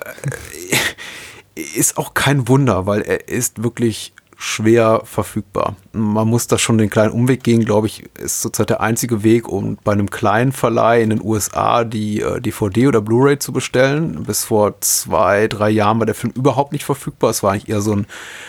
ist 1.55 1.98
auch 1.98 2.13
kein 2.13 2.48
Wunder, 2.48 2.86
weil 2.86 3.01
er 3.01 3.27
ist 3.27 3.63
wirklich 3.63 4.13
schwer 4.43 5.01
verfügbar. 5.05 5.77
Man 5.93 6.27
muss 6.27 6.48
da 6.48 6.57
schon 6.57 6.77
den 6.77 6.89
kleinen 6.89 7.13
Umweg 7.13 7.43
gehen, 7.43 7.63
glaube 7.63 7.88
ich, 7.88 8.03
ist 8.19 8.41
zurzeit 8.41 8.69
der 8.69 8.81
einzige 8.81 9.24
Weg, 9.24 9.48
um 9.48 9.77
bei 9.86 9.93
einem 9.93 10.10
kleinen 10.10 10.51
Verleih 10.51 11.01
in 11.01 11.12
den 11.12 11.24
USA 11.24 11.86
die 11.86 12.19
äh, 12.19 12.41
DVD 12.41 12.88
oder 12.88 13.00
Blu-ray 13.00 13.39
zu 13.39 13.53
bestellen. 13.53 14.24
Bis 14.24 14.43
vor 14.43 14.81
zwei, 14.81 15.48
drei 15.48 15.69
Jahren 15.69 16.00
war 16.00 16.05
der 16.05 16.15
Film 16.15 16.33
überhaupt 16.36 16.74
nicht 16.74 16.83
verfügbar. 16.83 17.29
Es 17.29 17.41
war 17.41 17.51
eigentlich 17.51 17.69
eher 17.69 17.81
so 17.81 17.95
ein, 17.95 18.05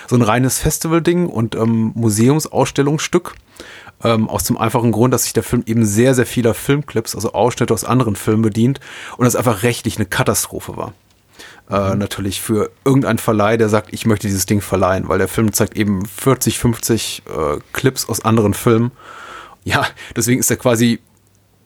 so 0.08 0.16
ein 0.16 0.22
reines 0.22 0.58
Festival-Ding 0.58 1.28
und 1.28 1.54
ähm, 1.54 1.92
Museumsausstellungsstück. 1.94 3.34
Ähm, 4.02 4.28
aus 4.28 4.42
dem 4.42 4.58
einfachen 4.58 4.90
Grund, 4.90 5.14
dass 5.14 5.22
sich 5.22 5.32
der 5.32 5.44
Film 5.44 5.62
eben 5.66 5.84
sehr, 5.84 6.14
sehr 6.14 6.26
vieler 6.26 6.54
Filmclips, 6.54 7.14
also 7.14 7.32
Ausschnitte 7.32 7.72
aus 7.72 7.84
anderen 7.84 8.16
Filmen 8.16 8.42
bedient 8.42 8.80
und 9.16 9.24
das 9.24 9.36
einfach 9.36 9.62
rechtlich 9.62 9.96
eine 9.96 10.06
Katastrophe 10.06 10.76
war 10.76 10.92
äh, 11.70 11.92
mhm. 11.92 11.98
natürlich 11.98 12.40
für 12.40 12.70
irgendeinen 12.84 13.18
Verleih, 13.18 13.56
der 13.56 13.68
sagt, 13.68 13.92
ich 13.92 14.06
möchte 14.06 14.26
dieses 14.26 14.46
Ding 14.46 14.60
verleihen, 14.60 15.08
weil 15.08 15.18
der 15.18 15.28
Film 15.28 15.52
zeigt 15.52 15.76
eben 15.76 16.04
40, 16.06 16.58
50 16.58 17.22
äh, 17.26 17.58
Clips 17.72 18.08
aus 18.08 18.24
anderen 18.24 18.54
Filmen. 18.54 18.92
Ja, 19.64 19.86
deswegen 20.14 20.40
ist 20.40 20.50
er 20.50 20.56
quasi 20.56 21.00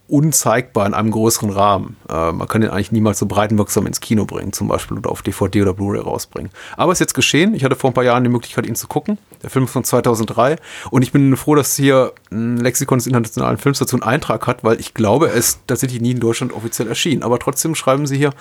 unzeigbar 0.09 0.87
in 0.87 0.95
einem 0.95 1.11
größeren 1.11 1.51
Rahmen. 1.51 1.97
Äh, 2.09 2.33
man 2.33 2.49
kann 2.49 2.63
den 2.63 2.71
eigentlich 2.71 2.93
niemals 2.93 3.19
so 3.19 3.27
breitenwirksam 3.27 3.87
ins 3.87 4.01
Kino 4.01 4.25
bringen, 4.25 4.53
zum 4.53 4.67
Beispiel 4.67 4.97
oder 4.97 5.11
auf 5.11 5.23
DVD 5.23 5.63
oder 5.63 5.75
Blu-ray 5.75 6.01
rausbringen. 6.01 6.51
Aber 6.77 6.93
es 6.93 6.97
ist 6.97 7.01
jetzt 7.01 7.15
geschehen. 7.15 7.55
Ich 7.55 7.63
hatte 7.63 7.77
vor 7.77 7.91
ein 7.91 7.95
paar 7.95 8.05
Jahren 8.05 8.25
die 8.25 8.31
Möglichkeit, 8.31 8.67
ihn 8.67 8.75
zu 8.75 8.89
gucken. 8.89 9.19
Der 9.43 9.51
Film 9.51 9.67
ist 9.67 9.71
von 9.71 9.85
2003 9.85 10.57
und 10.91 11.03
ich 11.03 11.13
bin 11.13 11.37
froh, 11.37 11.55
dass 11.55 11.77
hier 11.77 12.13
ein 12.33 12.57
Lexikon 12.57 12.99
des 12.99 13.07
internationalen 13.07 13.59
Films 13.59 13.79
dazu 13.79 13.97
einen 13.97 14.03
Eintrag 14.03 14.47
hat, 14.47 14.65
weil 14.65 14.81
ich 14.81 14.95
glaube, 14.95 15.29
er 15.29 15.35
ist 15.35 15.61
tatsächlich 15.67 16.01
nie 16.01 16.13
in 16.13 16.21
Deutschland 16.21 16.53
offiziell 16.53 16.89
erschienen. 16.89 17.23
Aber 17.23 17.39
trotzdem 17.39 17.75
schreiben 17.75 18.07
sie 18.07 18.17
hier, 18.17 18.33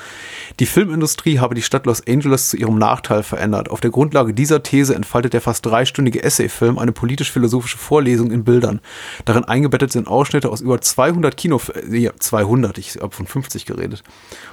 die 0.60 0.66
Filmindustrie 0.66 1.40
habe 1.40 1.54
die 1.54 1.62
Stadt 1.62 1.86
Los 1.86 2.02
Angeles 2.08 2.50
zu 2.50 2.58
ihrem 2.58 2.78
Nachteil 2.78 3.24
verändert. 3.24 3.70
Auf 3.70 3.82
der 3.82 3.92
Grundlage 3.92 4.34
dieser 4.34 4.64
These 4.64 4.96
entfaltet 4.96 5.34
der 5.34 5.42
fast 5.42 5.66
dreistündige 5.66 6.24
Essayfilm 6.24 6.80
eine 6.80 6.94
politisch-philosophische 6.94 7.78
Vorlesung 7.78 8.32
in 8.32 8.44
Bildern. 8.44 8.80
Darin 9.26 9.44
eingebettet 9.44 9.92
sind 9.92 10.08
Ausschnitte 10.08 10.50
aus 10.50 10.62
über 10.62 10.80
200 10.80 11.36
Kino 11.36 11.57
Kino, 11.58 11.84
nee, 11.88 12.10
200, 12.18 12.78
ich 12.78 12.98
habe 13.02 13.16
von 13.16 13.28
50 13.28 13.66
geredet, 13.66 14.04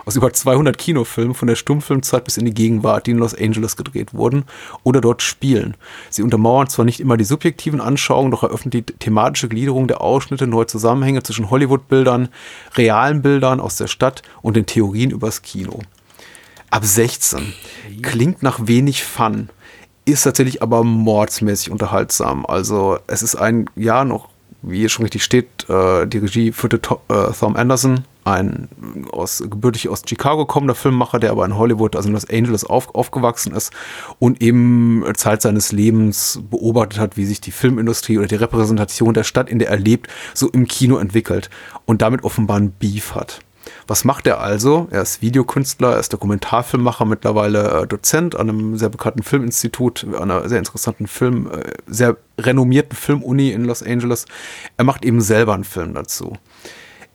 aus 0.04 0.16
über 0.16 0.32
200 0.32 0.76
Kinofilmen 0.76 1.34
von 1.34 1.48
der 1.48 1.56
Stummfilmzeit 1.56 2.24
bis 2.24 2.36
in 2.36 2.44
die 2.44 2.54
Gegenwart, 2.54 3.06
die 3.06 3.12
in 3.12 3.18
Los 3.18 3.34
Angeles 3.34 3.76
gedreht 3.76 4.14
wurden 4.14 4.44
oder 4.82 5.00
dort 5.00 5.22
spielen. 5.22 5.76
Sie 6.10 6.22
untermauern 6.22 6.68
zwar 6.68 6.84
nicht 6.84 7.00
immer 7.00 7.16
die 7.16 7.24
subjektiven 7.24 7.80
Anschauungen, 7.80 8.30
doch 8.30 8.42
eröffnen 8.42 8.70
die 8.70 8.82
thematische 8.82 9.48
Gliederung 9.48 9.88
der 9.88 10.00
Ausschnitte 10.00 10.46
neue 10.46 10.66
Zusammenhänge 10.66 11.22
zwischen 11.22 11.50
Hollywood-Bildern, 11.50 12.28
realen 12.74 13.22
Bildern 13.22 13.60
aus 13.60 13.76
der 13.76 13.86
Stadt 13.86 14.22
und 14.42 14.56
den 14.56 14.66
Theorien 14.66 15.10
übers 15.10 15.42
Kino. 15.42 15.80
Ab 16.70 16.84
16 16.84 17.52
klingt 18.02 18.42
nach 18.42 18.66
wenig 18.66 19.04
Fun 19.04 19.48
ist 20.04 20.24
tatsächlich 20.24 20.62
aber 20.62 20.84
mordsmäßig 20.84 21.70
unterhaltsam. 21.70 22.44
Also 22.46 22.98
es 23.06 23.22
ist 23.22 23.36
ein 23.36 23.70
Jahr 23.74 24.04
noch, 24.04 24.28
wie 24.66 24.78
hier 24.78 24.88
schon 24.88 25.04
richtig 25.04 25.22
steht, 25.24 25.68
äh, 25.68 26.06
die 26.06 26.18
Regie 26.18 26.52
führte 26.52 26.80
to 26.80 27.00
äh, 27.08 27.32
Tom 27.38 27.56
Anderson, 27.56 28.04
ein 28.24 28.68
aus, 29.12 29.42
gebürtig 29.48 29.88
aus 29.88 30.02
Chicago 30.08 30.46
kommender 30.46 30.74
Filmemacher, 30.74 31.18
der 31.18 31.30
aber 31.30 31.44
in 31.44 31.56
Hollywood, 31.56 31.96
also 31.96 32.08
in 32.08 32.14
Los 32.14 32.28
Angeles 32.28 32.64
auf, 32.64 32.94
aufgewachsen 32.94 33.54
ist 33.54 33.72
und 34.18 34.40
eben 34.40 35.04
Zeit 35.16 35.42
seines 35.42 35.72
Lebens 35.72 36.40
beobachtet 36.50 36.98
hat, 36.98 37.16
wie 37.16 37.26
sich 37.26 37.40
die 37.40 37.52
Filmindustrie 37.52 38.18
oder 38.18 38.26
die 38.26 38.34
Repräsentation 38.36 39.14
der 39.14 39.24
Stadt, 39.24 39.50
in 39.50 39.58
der 39.58 39.68
er 39.68 39.78
lebt, 39.78 40.08
so 40.32 40.48
im 40.48 40.66
Kino 40.66 40.96
entwickelt 40.96 41.50
und 41.84 42.02
damit 42.02 42.24
offenbar 42.24 42.58
ein 42.58 42.72
Beef 42.72 43.14
hat. 43.14 43.40
Was 43.86 44.04
macht 44.04 44.26
er 44.26 44.40
also? 44.40 44.88
Er 44.90 45.02
ist 45.02 45.22
Videokünstler, 45.22 45.92
er 45.92 46.00
ist 46.00 46.12
Dokumentarfilmmacher, 46.12 47.04
mittlerweile 47.04 47.82
äh, 47.82 47.86
Dozent 47.86 48.34
an 48.36 48.48
einem 48.48 48.78
sehr 48.78 48.88
bekannten 48.88 49.22
Filminstitut, 49.22 50.06
an 50.14 50.30
einer 50.30 50.48
sehr 50.48 50.58
interessanten 50.58 51.06
Film, 51.06 51.50
äh, 51.50 51.72
sehr 51.86 52.16
renommierten 52.38 52.96
Filmuni 52.96 53.50
in 53.50 53.64
Los 53.64 53.82
Angeles. 53.82 54.26
Er 54.76 54.84
macht 54.84 55.04
eben 55.04 55.20
selber 55.20 55.54
einen 55.54 55.64
Film 55.64 55.94
dazu. 55.94 56.36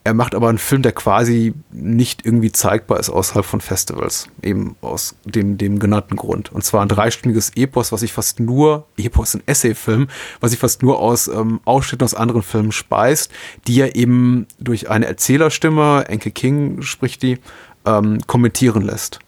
Er 0.10 0.16
macht 0.16 0.34
aber 0.34 0.50
einen 0.50 0.58
Film, 0.58 0.82
der 0.82 0.92
quasi 0.92 1.54
nicht 1.72 2.26
irgendwie 2.26 2.52
zeigbar 2.52 3.00
ist 3.00 3.12
außerhalb 3.12 3.46
von 3.46 3.62
Festivals. 3.62 4.28
Eben 4.42 4.76
aus 4.82 5.14
dem, 5.24 5.60
dem 5.60 5.78
genannten 5.78 6.16
Grund. 6.16 6.52
Und 6.52 6.64
zwar 6.64 6.82
ein 6.82 6.88
dreistündiges 6.88 7.52
Epos, 7.56 7.92
was 7.92 8.00
sich 8.00 8.12
fast 8.12 8.40
nur, 8.40 8.88
Epos, 8.98 9.36
ein 9.36 9.44
Essayfilm, 9.46 10.08
was 10.40 10.50
sich 10.50 10.60
fast 10.60 10.82
nur 10.82 10.98
aus 10.98 11.28
ähm, 11.28 11.60
Ausschnitten 11.64 12.06
aus 12.06 12.16
anderen 12.16 12.42
Filmen 12.42 12.72
speist, 12.72 13.32
die 13.68 13.80
er 13.80 13.96
eben 13.96 14.48
durch 14.58 14.90
eine 14.90 15.06
Erzählerstimme, 15.06 16.06
Enke 16.08 16.32
King 16.32 16.82
spricht 16.82 17.22
die, 17.22 17.38
ähm, 17.86 18.18
kommentieren 18.26 18.82
lässt. 18.82 19.20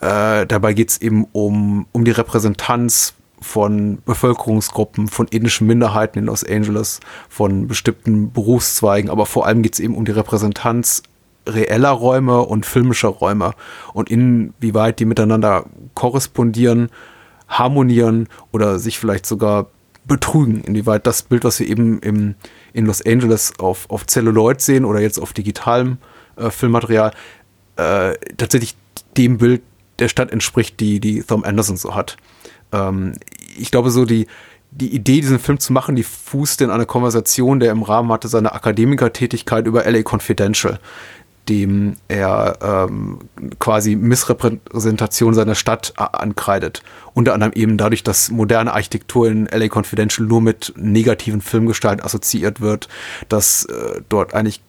Äh, 0.00 0.44
dabei 0.48 0.72
geht 0.72 0.90
es 0.90 1.00
eben 1.00 1.28
um, 1.30 1.86
um 1.92 2.04
die 2.04 2.10
Repräsentanz 2.10 3.14
von 3.44 3.98
Bevölkerungsgruppen, 4.04 5.08
von 5.08 5.26
ethnischen 5.30 5.66
Minderheiten 5.66 6.18
in 6.18 6.24
Los 6.26 6.44
Angeles, 6.44 7.00
von 7.28 7.68
bestimmten 7.68 8.32
Berufszweigen, 8.32 9.10
aber 9.10 9.26
vor 9.26 9.46
allem 9.46 9.62
geht 9.62 9.74
es 9.74 9.80
eben 9.80 9.94
um 9.94 10.04
die 10.04 10.12
Repräsentanz 10.12 11.02
reeller 11.46 11.90
Räume 11.90 12.40
und 12.40 12.64
filmischer 12.64 13.08
Räume 13.08 13.52
und 13.92 14.10
inwieweit 14.10 14.98
die 14.98 15.04
miteinander 15.04 15.66
korrespondieren, 15.94 16.88
harmonieren 17.46 18.28
oder 18.50 18.78
sich 18.78 18.98
vielleicht 18.98 19.26
sogar 19.26 19.66
betrügen, 20.06 20.62
inwieweit 20.64 21.06
das 21.06 21.22
Bild, 21.22 21.44
was 21.44 21.60
wir 21.60 21.68
eben 21.68 21.98
im, 22.00 22.34
in 22.72 22.86
Los 22.86 23.04
Angeles 23.04 23.52
auf, 23.58 23.88
auf 23.90 24.06
Celluloid 24.06 24.60
sehen 24.60 24.84
oder 24.84 25.00
jetzt 25.00 25.18
auf 25.18 25.32
digitalem 25.32 25.98
äh, 26.36 26.50
Filmmaterial, 26.50 27.12
äh, 27.76 28.14
tatsächlich 28.36 28.74
dem 29.16 29.38
Bild 29.38 29.62
der 29.98 30.08
Stadt 30.08 30.30
entspricht, 30.32 30.80
die, 30.80 30.98
die 30.98 31.22
Thom 31.22 31.44
Anderson 31.44 31.76
so 31.76 31.94
hat 31.94 32.16
ähm, 32.74 33.12
ich 33.56 33.70
glaube, 33.70 33.90
so 33.90 34.04
die, 34.04 34.26
die 34.70 34.94
Idee, 34.94 35.20
diesen 35.20 35.38
Film 35.38 35.60
zu 35.60 35.72
machen, 35.72 35.94
die 35.94 36.02
fußt 36.02 36.60
in 36.60 36.70
einer 36.70 36.86
Konversation, 36.86 37.60
der 37.60 37.70
im 37.70 37.82
Rahmen 37.82 38.10
hatte 38.12 38.28
seiner 38.28 38.54
Akademikertätigkeit 38.54 39.66
über 39.66 39.88
LA 39.88 40.02
Confidential, 40.02 40.80
dem 41.48 41.96
er 42.08 42.58
ähm, 42.60 43.20
quasi 43.60 43.94
Missrepräsentation 43.94 45.34
seiner 45.34 45.54
Stadt 45.54 45.92
ankreidet. 45.96 46.82
Unter 47.12 47.34
anderem 47.34 47.52
eben 47.52 47.76
dadurch, 47.78 48.02
dass 48.02 48.30
moderne 48.30 48.72
Architektur 48.72 49.28
in 49.28 49.46
LA 49.46 49.68
Confidential 49.68 50.26
nur 50.26 50.40
mit 50.40 50.72
negativen 50.76 51.40
Filmgestalten 51.40 52.04
assoziiert 52.04 52.60
wird, 52.60 52.88
dass 53.28 53.66
äh, 53.66 54.00
dort 54.08 54.34
eigentlich 54.34 54.60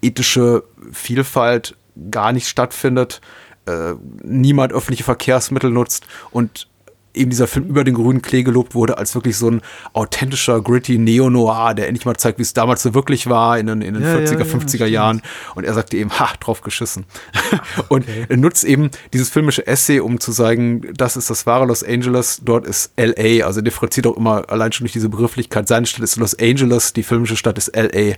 ethische 0.00 0.62
Vielfalt 0.92 1.76
gar 2.10 2.32
nicht 2.32 2.48
stattfindet, 2.48 3.20
äh, 3.66 3.94
niemand 4.22 4.72
öffentliche 4.72 5.04
Verkehrsmittel 5.04 5.70
nutzt 5.70 6.06
und 6.30 6.68
eben 7.16 7.30
dieser 7.30 7.46
Film 7.46 7.66
über 7.66 7.84
den 7.84 7.94
grünen 7.94 8.22
Klee 8.22 8.42
gelobt 8.42 8.74
wurde, 8.74 8.98
als 8.98 9.14
wirklich 9.14 9.36
so 9.36 9.50
ein 9.50 9.60
authentischer, 9.92 10.60
gritty 10.60 10.98
Neo-Noir, 10.98 11.74
der 11.74 11.88
endlich 11.88 12.06
mal 12.06 12.16
zeigt, 12.16 12.38
wie 12.38 12.42
es 12.42 12.52
damals 12.52 12.82
so 12.82 12.94
wirklich 12.94 13.26
war 13.28 13.58
in 13.58 13.66
den, 13.66 13.82
in 13.82 13.94
den 13.94 14.02
ja, 14.02 14.16
40er, 14.16 14.38
ja, 14.38 14.44
50er 14.44 14.78
ja, 14.78 14.86
Jahren. 14.86 15.22
Und 15.54 15.64
er 15.64 15.74
sagte 15.74 15.96
eben, 15.96 16.10
ha, 16.18 16.30
drauf 16.40 16.60
geschissen. 16.62 17.04
und 17.88 18.04
okay. 18.04 18.26
er 18.28 18.36
nutzt 18.36 18.64
eben 18.64 18.90
dieses 19.12 19.30
filmische 19.30 19.66
Essay, 19.66 20.00
um 20.00 20.20
zu 20.20 20.32
sagen, 20.32 20.82
das 20.94 21.16
ist 21.16 21.30
das 21.30 21.46
wahre 21.46 21.66
Los 21.66 21.82
Angeles, 21.82 22.40
dort 22.44 22.66
ist 22.66 22.92
LA, 22.96 23.44
also 23.44 23.60
differenziert 23.60 24.06
auch 24.06 24.16
immer 24.16 24.48
allein 24.50 24.72
schon 24.72 24.84
durch 24.84 24.92
diese 24.92 25.08
Begrifflichkeit. 25.08 25.68
Seine 25.68 25.86
Stadt 25.86 26.02
ist 26.02 26.16
Los 26.16 26.38
Angeles, 26.38 26.92
die 26.92 27.02
filmische 27.02 27.36
Stadt 27.36 27.58
ist 27.58 27.74
LA, 27.74 28.14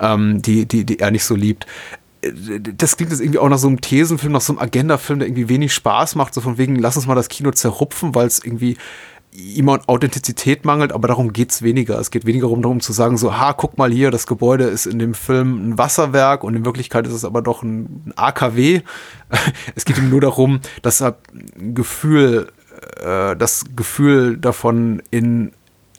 ähm, 0.00 0.42
die, 0.42 0.66
die, 0.66 0.84
die 0.84 0.98
er 0.98 1.10
nicht 1.10 1.24
so 1.24 1.34
liebt 1.34 1.66
das 2.22 2.96
klingt 2.96 3.10
jetzt 3.10 3.20
irgendwie 3.20 3.40
auch 3.40 3.48
nach 3.48 3.58
so 3.58 3.66
einem 3.66 3.80
Thesenfilm, 3.80 4.32
nach 4.32 4.40
so 4.40 4.52
einem 4.52 4.62
Agenda-Film, 4.62 5.18
der 5.18 5.28
irgendwie 5.28 5.48
wenig 5.48 5.74
Spaß 5.74 6.14
macht, 6.14 6.34
so 6.34 6.40
von 6.40 6.56
wegen, 6.56 6.76
lass 6.76 6.96
uns 6.96 7.06
mal 7.06 7.16
das 7.16 7.28
Kino 7.28 7.50
zerrupfen, 7.50 8.14
weil 8.14 8.26
es 8.26 8.44
irgendwie 8.44 8.76
immer 9.56 9.80
Authentizität 9.86 10.64
mangelt, 10.64 10.92
aber 10.92 11.08
darum 11.08 11.32
geht's 11.32 11.62
weniger. 11.62 11.98
Es 11.98 12.10
geht 12.10 12.26
weniger 12.26 12.48
darum, 12.48 12.80
zu 12.80 12.92
sagen, 12.92 13.16
so, 13.16 13.38
ha, 13.38 13.54
guck 13.54 13.78
mal 13.78 13.90
hier, 13.90 14.10
das 14.10 14.26
Gebäude 14.26 14.64
ist 14.64 14.86
in 14.86 14.98
dem 14.98 15.14
Film 15.14 15.70
ein 15.70 15.78
Wasserwerk 15.78 16.44
und 16.44 16.54
in 16.54 16.66
Wirklichkeit 16.66 17.06
ist 17.06 17.14
es 17.14 17.24
aber 17.24 17.40
doch 17.40 17.62
ein, 17.62 18.04
ein 18.06 18.12
AKW. 18.16 18.82
Es 19.74 19.86
geht 19.86 19.96
ihm 19.96 20.10
nur 20.10 20.20
darum, 20.20 20.60
dass 20.82 21.00
er 21.00 21.16
ein 21.58 21.74
Gefühl, 21.74 22.48
äh, 23.00 23.34
das 23.34 23.64
Gefühl 23.74 24.36
davon 24.36 25.02
in 25.10 25.52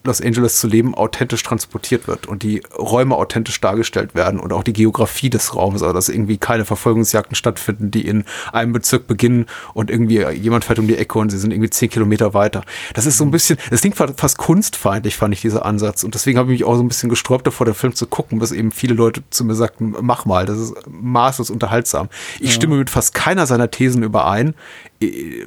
Los 0.05 0.22
Angeles 0.22 0.60
zu 0.60 0.67
leben 0.67 0.95
authentisch 0.95 1.43
transportiert 1.43 2.07
wird 2.07 2.27
und 2.27 2.43
die 2.43 2.62
Räume 2.77 3.15
authentisch 3.15 3.60
dargestellt 3.62 4.15
werden 4.15 4.39
und 4.39 4.51
auch 4.51 4.63
die 4.63 4.74
Geografie 4.74 5.29
des 5.29 5.55
Raumes, 5.55 5.81
also 5.81 5.93
dass 5.93 6.10
irgendwie 6.10 6.38
keine 6.38 6.65
Verfolgungsjagden 6.65 7.36
stattfinden, 7.36 7.89
die 7.89 8.05
in 8.05 8.25
einem 8.51 8.74
Bezirk 8.74 9.07
beginnen 9.07 9.45
und 9.74 9.89
irgendwie 9.89 10.25
jemand 10.33 10.65
fährt 10.65 10.79
um 10.79 10.88
die 10.88 10.98
Ecke 10.98 11.19
und 11.19 11.29
sie 11.29 11.38
sind 11.38 11.51
irgendwie 11.51 11.69
zehn 11.69 11.89
Kilometer 11.89 12.33
weiter. 12.33 12.63
Das 12.93 13.05
ist 13.05 13.17
so 13.17 13.24
ein 13.24 13.31
bisschen, 13.31 13.57
das 13.69 13.79
klingt 13.81 13.95
fast 13.95 14.38
kunstfeindlich, 14.38 15.15
fand 15.15 15.33
ich, 15.33 15.41
dieser 15.41 15.65
Ansatz. 15.65 16.03
Und 16.03 16.15
deswegen 16.15 16.38
habe 16.38 16.51
ich 16.51 16.60
mich 16.60 16.67
auch 16.67 16.75
so 16.75 16.83
ein 16.83 16.88
bisschen 16.89 17.10
gesträubt 17.10 17.48
davor, 17.48 17.65
den 17.65 17.75
Film 17.75 17.95
zu 17.95 18.05
gucken, 18.05 18.39
bis 18.39 18.51
eben 18.51 18.72
viele 18.72 18.95
Leute 18.95 19.24
zu 19.29 19.45
mir 19.45 19.55
sagten, 19.55 19.95
mach 20.01 20.25
mal, 20.25 20.45
das 20.45 20.60
ist 20.60 20.74
maßlos 20.88 21.50
unterhaltsam. 21.50 22.10
Ich 22.39 22.50
ja. 22.50 22.55
stimme 22.55 22.75
mit 22.75 22.89
fast 22.89 23.13
keiner 23.13 23.48
seiner 23.48 23.72
Thesen 23.72 24.03
überein, 24.03 24.53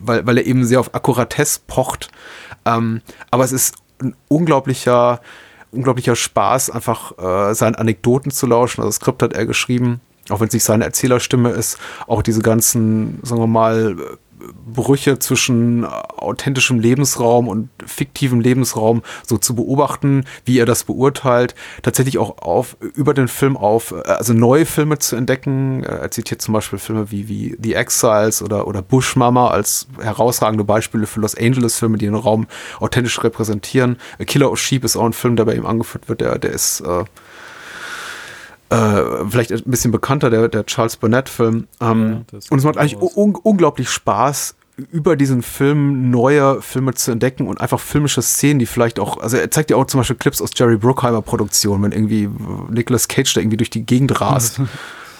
weil, 0.00 0.26
weil 0.26 0.38
er 0.38 0.46
eben 0.46 0.64
sehr 0.64 0.80
auf 0.80 0.94
Akkuratesse 0.94 1.60
pocht. 1.66 2.08
Ähm, 2.64 3.02
aber 3.30 3.44
es 3.44 3.52
ist 3.52 3.74
ein 4.02 4.14
unglaublicher, 4.28 5.20
unglaublicher 5.72 6.16
Spaß, 6.16 6.70
einfach 6.70 7.18
äh, 7.18 7.54
seinen 7.54 7.74
Anekdoten 7.74 8.30
zu 8.30 8.46
lauschen. 8.46 8.80
Also 8.80 8.88
das 8.88 8.96
Skript 8.96 9.22
hat 9.22 9.32
er 9.32 9.46
geschrieben, 9.46 10.00
auch 10.30 10.40
wenn 10.40 10.48
es 10.48 10.54
nicht 10.54 10.64
seine 10.64 10.84
Erzählerstimme 10.84 11.50
ist, 11.50 11.78
auch 12.06 12.22
diese 12.22 12.42
ganzen, 12.42 13.20
sagen 13.22 13.40
wir 13.40 13.46
mal, 13.46 13.96
Brüche 14.66 15.18
zwischen 15.18 15.84
authentischem 15.84 16.80
Lebensraum 16.80 17.48
und 17.48 17.68
fiktivem 17.84 18.40
Lebensraum 18.40 19.02
so 19.26 19.38
zu 19.38 19.54
beobachten, 19.54 20.24
wie 20.44 20.58
er 20.58 20.66
das 20.66 20.84
beurteilt, 20.84 21.54
tatsächlich 21.82 22.18
auch 22.18 22.38
auf 22.38 22.76
über 22.80 23.14
den 23.14 23.28
Film 23.28 23.56
auf, 23.56 23.94
also 24.06 24.32
neue 24.32 24.66
Filme 24.66 24.98
zu 24.98 25.16
entdecken. 25.16 25.84
Er 25.84 26.10
zitiert 26.10 26.42
zum 26.42 26.54
Beispiel 26.54 26.78
Filme 26.78 27.10
wie, 27.10 27.28
wie 27.28 27.56
The 27.62 27.74
Exiles 27.74 28.42
oder, 28.42 28.66
oder 28.66 28.82
Bush 28.82 29.16
Mama 29.16 29.48
als 29.48 29.86
herausragende 30.00 30.64
Beispiele 30.64 31.06
für 31.06 31.20
Los 31.20 31.36
Angeles-Filme, 31.36 31.98
die 31.98 32.06
den 32.06 32.14
Raum 32.14 32.46
authentisch 32.80 33.22
repräsentieren. 33.22 33.96
Killer 34.26 34.50
of 34.50 34.58
Sheep 34.58 34.84
ist 34.84 34.96
auch 34.96 35.04
ein 35.04 35.12
Film, 35.12 35.36
der 35.36 35.44
bei 35.44 35.54
ihm 35.54 35.66
angeführt 35.66 36.08
wird, 36.08 36.20
der, 36.20 36.38
der 36.38 36.52
ist 36.52 36.80
äh, 36.80 37.04
äh, 38.70 39.02
vielleicht 39.28 39.52
ein 39.52 39.62
bisschen 39.64 39.92
bekannter, 39.92 40.30
der, 40.30 40.48
der 40.48 40.66
Charles 40.66 40.96
Burnett-Film. 40.96 41.68
Ähm, 41.80 42.24
ja, 42.32 42.38
und 42.50 42.58
es 42.58 42.64
macht 42.64 42.78
eigentlich 42.78 43.00
un 43.00 43.34
unglaublich 43.34 43.88
Spaß, 43.88 44.56
über 44.92 45.16
diesen 45.16 45.42
Film 45.42 46.10
neue 46.10 46.60
Filme 46.60 46.92
zu 46.92 47.10
entdecken 47.10 47.46
und 47.46 47.60
einfach 47.60 47.80
filmische 47.80 48.20
Szenen, 48.20 48.58
die 48.58 48.66
vielleicht 48.66 49.00
auch, 49.00 49.18
also 49.18 49.38
er 49.38 49.50
zeigt 49.50 49.70
ja 49.70 49.76
auch 49.76 49.86
zum 49.86 50.00
Beispiel 50.00 50.16
Clips 50.16 50.42
aus 50.42 50.50
Jerry 50.54 50.76
Bruckheimer 50.76 51.22
Produktionen, 51.22 51.82
wenn 51.84 51.92
irgendwie 51.92 52.28
Nicolas 52.68 53.08
Cage 53.08 53.32
da 53.32 53.40
irgendwie 53.40 53.56
durch 53.56 53.70
die 53.70 53.86
Gegend 53.86 54.20
rast. 54.20 54.60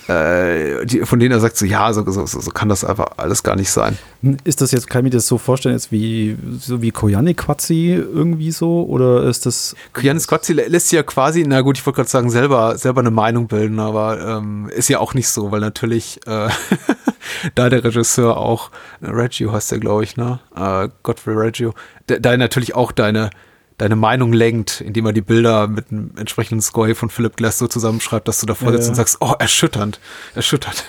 äh, 0.09 0.87
die, 0.87 1.01
von 1.01 1.19
denen 1.19 1.33
er 1.33 1.41
sagt 1.41 1.57
so, 1.57 1.67
ja, 1.67 1.93
so, 1.93 2.09
so, 2.11 2.27
so 2.27 2.51
kann 2.51 2.69
das 2.69 2.85
einfach 2.85 3.07
alles 3.17 3.43
gar 3.43 3.57
nicht 3.57 3.71
sein. 3.71 3.99
Ist 4.45 4.61
das 4.61 4.71
jetzt, 4.71 4.89
kann 4.89 5.01
ich 5.01 5.05
mir 5.05 5.17
das 5.17 5.27
so 5.27 5.39
vorstellen, 5.39 5.75
jetzt 5.75 5.91
wie, 5.91 6.37
so 6.61 6.81
wie 6.81 6.91
Koyani 6.91 7.35
Quatzi 7.35 7.95
irgendwie 7.95 8.53
so, 8.53 8.85
oder 8.85 9.25
ist 9.25 9.47
das? 9.47 9.75
Koyani 9.93 10.21
Quatzi 10.21 10.53
lässt 10.53 10.89
sich 10.89 10.97
ja 10.97 11.03
quasi, 11.03 11.45
na 11.47 11.61
gut, 11.61 11.79
ich 11.79 11.87
wollte 11.87 11.97
gerade 11.97 12.09
sagen, 12.09 12.31
selber, 12.31 12.79
selber 12.79 13.01
eine 13.01 13.11
Meinung 13.11 13.49
bilden, 13.49 13.81
aber 13.81 14.21
ähm, 14.21 14.69
ist 14.75 14.89
ja 14.89 15.01
auch 15.01 15.15
nicht 15.15 15.29
so, 15.29 15.51
weil 15.51 15.61
natürlich 15.61 16.21
äh, 16.27 16.49
da 17.55 17.69
der 17.69 17.83
Regisseur 17.83 18.37
auch, 18.37 18.71
Reggio 19.03 19.53
heißt 19.53 19.73
der, 19.73 19.79
glaube 19.79 20.05
ich, 20.05 20.17
ne, 20.17 20.39
äh, 20.55 20.89
Godfrey 21.03 21.35
Reggio, 21.35 21.75
da 22.07 22.37
natürlich 22.37 22.75
auch 22.75 22.93
deine 22.93 23.31
deine 23.79 23.97
Meinung 23.97 24.33
lenkt, 24.33 24.81
indem 24.81 25.07
er 25.07 25.13
die 25.13 25.21
Bilder 25.21 25.69
mit 25.69 25.91
einem 25.91 26.13
entsprechenden 26.17 26.63
Score 26.63 26.95
von 26.95 27.11
Philip 27.11 27.37
Glass 27.37 27.59
so 27.59 27.67
zusammenschreibt, 27.69 28.27
dass 28.27 28.41
du 28.41 28.47
davor 28.47 28.73
sitzt 28.73 28.85
ja. 28.85 28.91
und 28.91 28.95
sagst, 28.95 29.19
oh, 29.21 29.35
erschütternd, 29.39 30.01
erschütternd. 30.35 30.85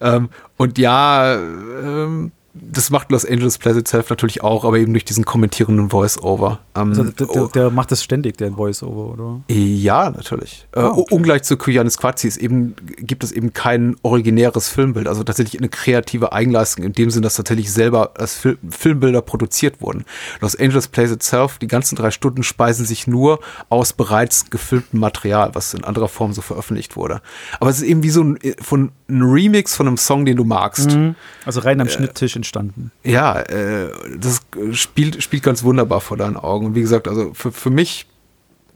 ähm, 0.00 0.30
und 0.56 0.78
ja, 0.78 1.36
ähm, 1.36 2.32
das 2.60 2.90
macht 2.90 3.10
Los 3.10 3.24
Angeles 3.24 3.58
Plays 3.58 3.76
Itself 3.76 4.10
natürlich 4.10 4.42
auch, 4.42 4.64
aber 4.64 4.78
eben 4.78 4.92
durch 4.92 5.04
diesen 5.04 5.24
kommentierenden 5.24 5.90
Voice-Over. 5.90 6.60
Ähm, 6.74 6.88
also 6.90 7.04
der, 7.04 7.26
der, 7.26 7.48
der, 7.48 7.70
macht 7.70 7.92
das 7.92 8.02
ständig, 8.02 8.36
der 8.38 8.52
Voice-Over, 8.52 9.12
oder? 9.12 9.40
Ja, 9.48 10.10
natürlich. 10.10 10.66
Äh, 10.72 10.80
oh, 10.80 10.98
okay. 10.98 11.14
Ungleich 11.14 11.42
zu 11.42 11.56
Kyanis 11.56 11.98
Quatzi 11.98 12.32
eben, 12.40 12.74
gibt 12.98 13.24
es 13.24 13.32
eben 13.32 13.52
kein 13.52 13.96
originäres 14.02 14.68
Filmbild, 14.68 15.08
also 15.08 15.22
tatsächlich 15.22 15.60
eine 15.60 15.68
kreative 15.68 16.32
Eigenleistung 16.32 16.84
in 16.84 16.92
dem 16.92 17.10
Sinn, 17.10 17.22
dass 17.22 17.34
tatsächlich 17.34 17.72
selber 17.72 18.12
als 18.18 18.34
Fil 18.34 18.58
Filmbilder 18.68 19.22
produziert 19.22 19.80
wurden. 19.80 20.04
Los 20.40 20.56
Angeles 20.56 20.88
Plays 20.88 21.10
Itself, 21.10 21.58
die 21.58 21.68
ganzen 21.68 21.96
drei 21.96 22.10
Stunden 22.10 22.42
speisen 22.42 22.86
sich 22.86 23.06
nur 23.06 23.40
aus 23.68 23.92
bereits 23.92 24.50
gefilmtem 24.50 25.00
Material, 25.00 25.54
was 25.54 25.74
in 25.74 25.84
anderer 25.84 26.08
Form 26.08 26.32
so 26.32 26.42
veröffentlicht 26.42 26.96
wurde. 26.96 27.20
Aber 27.60 27.70
es 27.70 27.78
ist 27.78 27.84
eben 27.84 28.02
wie 28.02 28.10
so 28.10 28.22
ein, 28.22 28.38
von, 28.60 28.92
ein 29.08 29.22
Remix 29.22 29.76
von 29.76 29.86
einem 29.86 29.96
Song, 29.96 30.24
den 30.24 30.36
du 30.36 30.44
magst. 30.44 30.90
Mhm. 30.90 31.14
Also 31.44 31.60
rein 31.60 31.80
am 31.80 31.86
äh, 31.86 31.90
Schnitttisch 31.90 32.36
entstanden. 32.36 32.90
Ja, 33.04 33.40
äh, 33.40 33.90
das 34.18 34.40
spielt, 34.72 35.22
spielt 35.22 35.42
ganz 35.42 35.62
wunderbar 35.62 36.00
vor 36.00 36.16
deinen 36.16 36.36
Augen. 36.36 36.66
Und 36.66 36.74
wie 36.74 36.80
gesagt, 36.80 37.06
also 37.06 37.32
für, 37.34 37.52
für 37.52 37.70
mich 37.70 38.06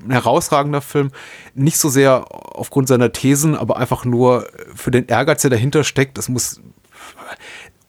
ein 0.04 0.12
herausragender 0.12 0.80
Film. 0.80 1.10
Nicht 1.54 1.78
so 1.78 1.88
sehr 1.88 2.25
aufgrund 2.30 2.88
seiner 2.88 3.12
Thesen, 3.12 3.54
aber 3.54 3.76
einfach 3.76 4.04
nur 4.04 4.46
für 4.75 4.90
den 4.90 5.06
Ehrgeiz, 5.06 5.42
der 5.42 5.50
dahinter 5.50 5.84
steckt. 5.84 6.16
Das 6.18 6.28
muss 6.28 6.60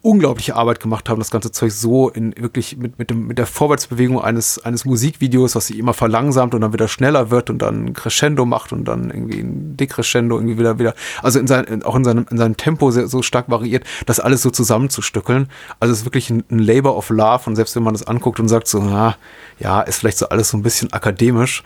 unglaubliche 0.04 0.56
Arbeit 0.56 0.80
gemacht 0.80 1.10
haben, 1.10 1.20
das 1.20 1.30
ganze 1.30 1.52
Zeug 1.52 1.72
so 1.72 2.10
in 2.10 2.36
wirklich 2.36 2.78
mit, 2.78 2.98
mit, 2.98 3.12
dem, 3.12 3.28
mit 3.28 3.38
der 3.38 3.46
Vorwärtsbewegung 3.46 4.20
eines, 4.20 4.58
eines 4.64 4.84
Musikvideos, 4.84 5.56
was 5.56 5.68
sich 5.68 5.78
immer 5.78 5.94
verlangsamt 5.94 6.56
und 6.56 6.62
dann 6.62 6.74
wieder 6.74 6.88
schneller 6.88 7.30
wird 7.30 7.50
und 7.50 7.60
dann 7.60 7.86
ein 7.86 7.94
Crescendo 7.94 8.46
macht 8.46 8.74
und 8.74 8.86
dann 8.86 9.12
irgendwie 9.12 9.40
ein 9.40 9.78
Decrescendo 9.78 10.38
irgendwie 10.38 10.58
wieder 10.58 10.80
wieder, 10.80 10.96
also 11.22 11.40
in 11.40 11.46
sein, 11.48 11.84
auch 11.84 11.96
in 11.96 12.04
seinem, 12.04 12.26
in 12.32 12.38
seinem 12.38 12.58
Tempo 12.58 12.90
sehr, 12.90 13.08
so 13.08 13.22
stark 13.22 13.50
variiert, 13.50 13.84
das 14.08 14.20
alles 14.20 14.42
so 14.42 14.50
zusammenzustückeln. 14.50 15.48
Also 15.80 15.94
es 15.94 16.00
ist 16.00 16.06
wirklich 16.06 16.32
ein, 16.32 16.44
ein 16.50 16.60
Labor 16.60 16.98
of 16.98 17.10
Love 17.10 17.44
und 17.46 17.56
selbst 17.56 17.76
wenn 17.76 17.84
man 17.84 17.94
das 17.94 18.08
anguckt 18.08 18.40
und 18.40 18.48
sagt 18.48 18.68
so, 18.68 18.82
na, 18.82 19.18
ja, 19.60 19.82
ist 19.82 20.00
vielleicht 20.00 20.18
so 20.18 20.30
alles 20.30 20.50
so 20.50 20.58
ein 20.58 20.64
bisschen 20.64 20.92
akademisch, 20.94 21.64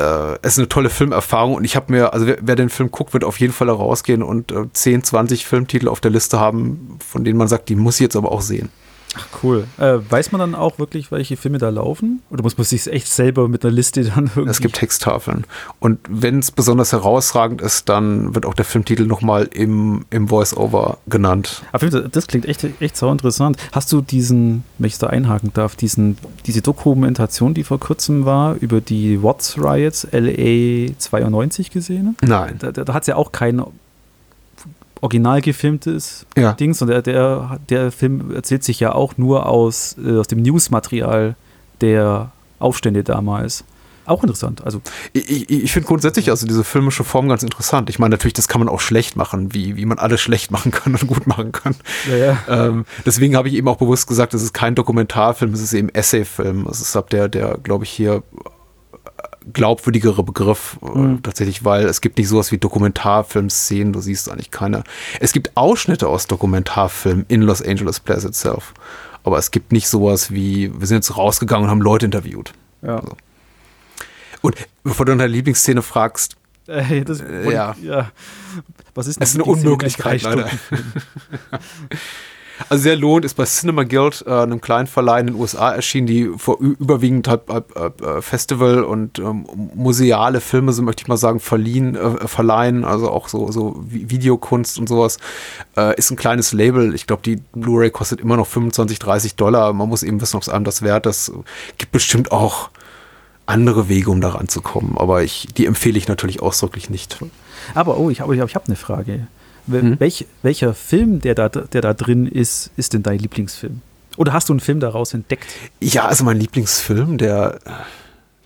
äh, 0.00 0.38
es 0.42 0.54
ist 0.54 0.58
eine 0.58 0.68
tolle 0.68 0.90
Filmerfahrung 0.90 1.54
und 1.54 1.64
ich 1.64 1.76
habe 1.76 1.92
mir, 1.92 2.12
also 2.12 2.26
wer, 2.26 2.38
wer, 2.40 2.56
den 2.56 2.70
Film 2.70 2.90
guckt, 2.90 3.12
wird 3.12 3.24
auf 3.24 3.38
jeden 3.38 3.52
Fall 3.52 3.68
herausgehen 3.68 4.22
und 4.22 4.50
äh, 4.50 4.64
10, 4.72 5.04
20 5.04 5.46
Filmtitel 5.46 5.88
auf 5.88 6.00
der 6.00 6.10
Liste 6.10 6.40
haben, 6.40 6.98
von 7.06 7.24
denen 7.24 7.38
man 7.38 7.48
sagt, 7.48 7.68
die 7.68 7.76
muss 7.76 7.96
ich 7.96 8.00
jetzt 8.00 8.16
aber 8.16 8.32
auch 8.32 8.40
sehen. 8.40 8.70
Ach 9.16 9.26
cool. 9.42 9.66
Äh, 9.78 9.98
weiß 10.08 10.30
man 10.30 10.38
dann 10.38 10.54
auch 10.54 10.78
wirklich, 10.78 11.10
welche 11.10 11.36
Filme 11.36 11.58
da 11.58 11.68
laufen? 11.68 12.22
Oder 12.30 12.42
muss 12.42 12.56
man 12.56 12.64
sich 12.64 12.86
echt 12.86 13.08
selber 13.08 13.48
mit 13.48 13.64
einer 13.64 13.74
Liste 13.74 14.04
dann 14.04 14.30
irgendwie? 14.34 14.50
Es 14.50 14.60
gibt 14.60 14.76
Texttafeln. 14.76 15.44
Und 15.80 15.98
wenn 16.08 16.38
es 16.38 16.50
besonders 16.50 16.92
herausragend 16.92 17.60
ist, 17.60 17.88
dann 17.88 18.34
wird 18.34 18.46
auch 18.46 18.54
der 18.54 18.64
Filmtitel 18.64 19.06
nochmal 19.06 19.48
im, 19.52 20.04
im 20.10 20.28
Voice-Over 20.28 20.98
genannt. 21.06 21.62
Aber 21.72 21.88
das 21.88 22.26
klingt 22.26 22.46
echt, 22.46 22.64
echt 22.80 22.96
so 22.96 23.10
interessant. 23.10 23.56
Hast 23.72 23.92
du 23.92 24.00
diesen, 24.00 24.64
wenn 24.78 24.86
ich 24.86 24.98
da 24.98 25.08
einhaken 25.08 25.52
darf, 25.54 25.76
diesen, 25.76 26.18
diese 26.46 26.62
Dokumentation, 26.62 27.54
die 27.54 27.64
vor 27.64 27.80
kurzem 27.80 28.24
war, 28.24 28.54
über 28.56 28.80
die 28.80 29.22
Watts 29.22 29.58
Riots 29.58 30.06
LA 30.12 30.92
92 30.98 31.70
gesehen? 31.70 32.16
Nein. 32.22 32.56
Da, 32.58 32.70
da, 32.70 32.84
da 32.84 32.94
hat 32.94 33.04
es 33.04 33.06
ja 33.08 33.16
auch 33.16 33.32
keinen 33.32 33.62
original 35.00 35.40
gefilmtes 35.40 36.26
ja. 36.36 36.52
Dings 36.52 36.80
und 36.82 36.88
der, 36.88 37.02
der, 37.02 37.58
der 37.68 37.92
Film 37.92 38.34
erzählt 38.34 38.64
sich 38.64 38.80
ja 38.80 38.92
auch 38.92 39.16
nur 39.16 39.46
aus, 39.46 39.96
äh, 40.04 40.18
aus 40.18 40.26
dem 40.26 40.42
Newsmaterial 40.42 41.34
der 41.80 42.32
Aufstände 42.58 43.04
damals. 43.04 43.64
Auch 44.06 44.22
interessant. 44.22 44.64
Also 44.64 44.80
ich, 45.12 45.48
ich, 45.50 45.72
finde 45.72 45.86
grundsätzlich 45.86 46.30
also 46.30 46.46
diese 46.46 46.64
filmische 46.64 47.04
Form 47.04 47.28
ganz 47.28 47.42
interessant. 47.42 47.88
Ich 47.90 47.98
meine, 47.98 48.10
natürlich, 48.10 48.32
das 48.32 48.48
kann 48.48 48.60
man 48.60 48.68
auch 48.68 48.80
schlecht 48.80 49.14
machen, 49.14 49.54
wie, 49.54 49.76
wie 49.76 49.84
man 49.84 49.98
alles 49.98 50.20
schlecht 50.20 50.50
machen 50.50 50.72
kann 50.72 50.94
und 50.94 51.06
gut 51.06 51.26
machen 51.26 51.52
kann. 51.52 51.76
Ja, 52.10 52.16
ja. 52.16 52.38
Ähm, 52.48 52.86
deswegen 53.06 53.36
habe 53.36 53.48
ich 53.48 53.54
eben 53.54 53.68
auch 53.68 53.76
bewusst 53.76 54.08
gesagt, 54.08 54.34
es 54.34 54.42
ist 54.42 54.52
kein 54.52 54.74
Dokumentarfilm, 54.74 55.52
es 55.52 55.60
ist 55.60 55.74
eben 55.74 55.90
Essayfilm. 55.90 56.66
Es 56.66 56.80
ist 56.80 56.96
ab 56.96 57.10
der, 57.10 57.28
der, 57.28 57.58
glaube 57.62 57.84
ich, 57.84 57.90
hier 57.90 58.22
glaubwürdigere 59.52 60.22
Begriff 60.22 60.78
äh, 60.82 60.98
mhm. 60.98 61.22
tatsächlich, 61.22 61.64
weil 61.64 61.86
es 61.86 62.00
gibt 62.00 62.18
nicht 62.18 62.28
sowas 62.28 62.52
wie 62.52 62.58
Dokumentarfilmszenen, 62.58 63.92
du 63.92 64.00
siehst 64.00 64.30
eigentlich 64.30 64.50
keine. 64.50 64.84
Es 65.20 65.32
gibt 65.32 65.56
Ausschnitte 65.56 66.08
aus 66.08 66.26
Dokumentarfilmen 66.26 67.24
in 67.28 67.42
Los 67.42 67.62
Angeles 67.62 68.00
Place 68.00 68.24
itself, 68.24 68.74
aber 69.24 69.38
es 69.38 69.50
gibt 69.50 69.72
nicht 69.72 69.88
sowas 69.88 70.30
wie, 70.30 70.72
wir 70.78 70.86
sind 70.86 70.96
jetzt 70.96 71.16
rausgegangen 71.16 71.64
und 71.64 71.70
haben 71.70 71.82
Leute 71.82 72.06
interviewt. 72.06 72.52
Ja. 72.82 72.96
Also. 72.96 73.16
Und 74.42 74.56
bevor 74.82 75.06
du 75.06 75.12
nach 75.12 75.22
der 75.22 75.28
Lieblingsszene 75.28 75.82
fragst, 75.82 76.36
äh, 76.66 77.02
das, 77.02 77.20
ja. 77.50 77.74
ja. 77.82 78.10
Was 78.94 79.06
ist 79.06 79.20
das? 79.20 79.30
Es 79.30 79.34
ist 79.34 79.40
eine 79.40 79.44
Unmöglichkeit, 79.44 80.22
leider. 80.22 80.48
Also 82.68 82.82
sehr 82.82 82.96
lohnt, 82.96 83.24
ist 83.24 83.34
bei 83.34 83.44
Cinema 83.44 83.84
Guild, 83.84 84.24
äh, 84.26 84.30
einem 84.30 84.60
kleinen 84.60 84.86
Verleih 84.86 85.20
in 85.20 85.26
den 85.28 85.36
USA 85.36 85.72
erschienen, 85.72 86.06
die 86.06 86.30
vor 86.36 86.58
überwiegend 86.60 87.28
halt, 87.28 87.42
äh, 87.48 88.22
Festival 88.22 88.84
und 88.84 89.18
ähm, 89.18 89.46
museale 89.74 90.40
Filme, 90.40 90.72
so 90.72 90.82
möchte 90.82 91.02
ich 91.02 91.08
mal 91.08 91.16
sagen, 91.16 91.40
verliehen, 91.40 91.96
äh, 91.96 92.28
verleihen, 92.28 92.84
also 92.84 93.10
auch 93.10 93.28
so, 93.28 93.50
so 93.50 93.80
Videokunst 93.88 94.78
und 94.78 94.88
sowas. 94.88 95.18
Äh, 95.76 95.96
ist 95.96 96.10
ein 96.10 96.16
kleines 96.16 96.52
Label. 96.52 96.94
Ich 96.94 97.06
glaube, 97.06 97.22
die 97.22 97.36
Blu-ray 97.52 97.90
kostet 97.90 98.20
immer 98.20 98.36
noch 98.36 98.46
25, 98.46 98.98
30 98.98 99.36
Dollar. 99.36 99.72
Man 99.72 99.88
muss 99.88 100.02
eben 100.02 100.20
wissen, 100.20 100.36
ob 100.36 100.42
es 100.42 100.48
einem 100.48 100.64
das 100.64 100.82
wert 100.82 101.06
ist. 101.06 101.32
Gibt 101.78 101.92
bestimmt 101.92 102.32
auch 102.32 102.70
andere 103.46 103.88
Wege, 103.88 104.10
um 104.10 104.20
daran 104.20 104.48
zu 104.48 104.60
kommen. 104.60 104.96
Aber 104.96 105.22
ich, 105.22 105.48
die 105.56 105.66
empfehle 105.66 105.98
ich 105.98 106.08
natürlich 106.08 106.40
ausdrücklich 106.40 106.88
nicht. 106.90 107.18
Aber 107.74 107.98
oh, 107.98 108.10
ich 108.10 108.20
habe 108.20 108.34
ich 108.34 108.42
ich 108.42 108.54
hab 108.54 108.66
eine 108.66 108.76
Frage. 108.76 109.26
Hm? 109.68 109.98
Welch, 109.98 110.26
welcher 110.42 110.74
Film, 110.74 111.20
der 111.20 111.34
da, 111.34 111.48
der 111.48 111.80
da 111.80 111.94
drin 111.94 112.26
ist, 112.26 112.70
ist 112.76 112.92
denn 112.92 113.02
dein 113.02 113.18
Lieblingsfilm? 113.18 113.80
Oder 114.16 114.32
hast 114.32 114.48
du 114.48 114.52
einen 114.52 114.60
Film 114.60 114.80
daraus 114.80 115.14
entdeckt? 115.14 115.46
Ja, 115.80 116.06
also 116.06 116.24
mein 116.24 116.38
Lieblingsfilm, 116.38 117.18
der 117.18 117.58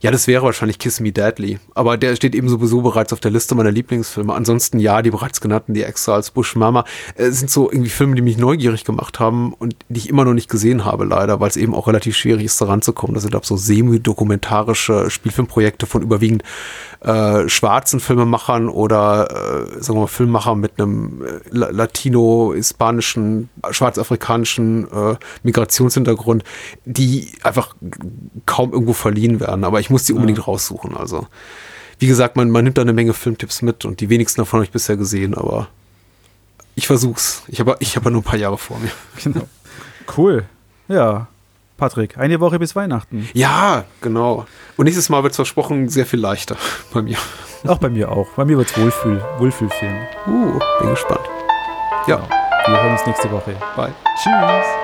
ja, 0.04 0.10
das 0.10 0.26
wäre 0.26 0.42
wahrscheinlich 0.42 0.78
Kiss 0.78 1.00
Me 1.00 1.12
Deadly. 1.12 1.58
Aber 1.74 1.96
der 1.96 2.14
steht 2.14 2.34
eben 2.34 2.50
sowieso 2.50 2.82
bereits 2.82 3.14
auf 3.14 3.20
der 3.20 3.30
Liste 3.30 3.54
meiner 3.54 3.70
Lieblingsfilme. 3.70 4.34
Ansonsten 4.34 4.78
ja, 4.78 5.00
die 5.00 5.10
bereits 5.10 5.40
genannten, 5.40 5.72
die 5.72 5.82
extra 5.82 6.12
als 6.12 6.30
Bush 6.30 6.56
Mama, 6.56 6.84
äh, 7.14 7.30
sind 7.30 7.50
so 7.50 7.70
irgendwie 7.72 7.88
Filme, 7.88 8.14
die 8.14 8.20
mich 8.20 8.36
neugierig 8.36 8.84
gemacht 8.84 9.18
haben 9.18 9.54
und 9.54 9.76
die 9.88 10.00
ich 10.00 10.10
immer 10.10 10.26
noch 10.26 10.34
nicht 10.34 10.50
gesehen 10.50 10.84
habe, 10.84 11.06
leider, 11.06 11.40
weil 11.40 11.48
es 11.48 11.56
eben 11.56 11.74
auch 11.74 11.86
relativ 11.86 12.18
schwierig 12.18 12.44
ist, 12.44 12.60
da 12.60 12.66
ranzukommen. 12.66 13.14
Das 13.14 13.22
sind 13.22 13.34
auch 13.34 13.44
so 13.44 13.56
semi-dokumentarische 13.56 15.10
Spielfilmprojekte 15.10 15.86
von 15.86 16.02
überwiegend 16.02 16.42
äh, 17.00 17.48
schwarzen 17.48 17.98
Filmemachern 17.98 18.68
oder 18.68 19.28
äh, 19.30 19.82
sagen 19.82 19.96
wir 19.96 20.02
mal 20.02 20.06
Filmemacher 20.06 20.54
mit 20.54 20.78
einem 20.78 21.22
äh, 21.22 21.40
latino-hispanischen, 21.50 23.48
schwarzafrikanischen 23.70 24.86
äh, 24.90 25.16
Migrationshintergrund, 25.44 26.44
die 26.84 27.32
einfach 27.42 27.74
kaum 28.44 28.72
irgendwo 28.72 28.92
verliehen 28.92 29.40
werden. 29.40 29.64
Aber 29.64 29.80
ich 29.80 29.90
muss 29.94 30.02
die 30.02 30.12
unbedingt 30.12 30.38
ja. 30.38 30.44
raussuchen. 30.44 30.96
Also, 30.96 31.28
wie 32.00 32.08
gesagt, 32.08 32.34
man, 32.34 32.50
man 32.50 32.64
nimmt 32.64 32.76
da 32.76 32.82
eine 32.82 32.92
Menge 32.92 33.14
Filmtipps 33.14 33.62
mit 33.62 33.84
und 33.84 34.00
die 34.00 34.10
wenigsten 34.10 34.40
davon 34.40 34.58
habe 34.58 34.64
ich 34.64 34.72
bisher 34.72 34.96
gesehen, 34.96 35.34
aber 35.34 35.68
ich 36.74 36.88
versuch's. 36.88 37.44
Ich 37.46 37.60
habe 37.60 37.76
ich 37.78 37.94
hab 37.94 38.04
nur 38.04 38.20
ein 38.20 38.24
paar 38.24 38.38
Jahre 38.38 38.58
vor 38.58 38.78
mir. 38.80 38.90
Genau. 39.22 39.46
Cool. 40.16 40.44
Ja. 40.88 41.28
Patrick, 41.76 42.18
eine 42.18 42.40
Woche 42.40 42.58
bis 42.58 42.74
Weihnachten. 42.74 43.28
Ja, 43.34 43.84
genau. 44.00 44.46
Und 44.76 44.84
nächstes 44.84 45.08
Mal 45.08 45.22
wird 45.22 45.32
es 45.32 45.36
versprochen 45.36 45.88
sehr 45.88 46.06
viel 46.06 46.20
leichter 46.20 46.56
bei 46.92 47.02
mir. 47.02 47.16
Auch 47.66 47.78
bei 47.78 47.88
mir 47.88 48.10
auch. 48.10 48.28
Bei 48.36 48.44
mir 48.44 48.58
wird 48.58 48.70
es 48.70 48.76
Wohlfühl, 48.76 49.22
Wohlfühlfilm. 49.38 49.96
Uh, 50.26 50.58
bin 50.80 50.90
gespannt. 50.90 51.24
Ja. 52.08 52.16
Genau. 52.16 52.28
Wir 52.66 52.82
hören 52.82 52.92
uns 52.92 53.06
nächste 53.06 53.30
Woche. 53.30 53.54
Bye. 53.76 53.92
Tschüss. 54.22 54.83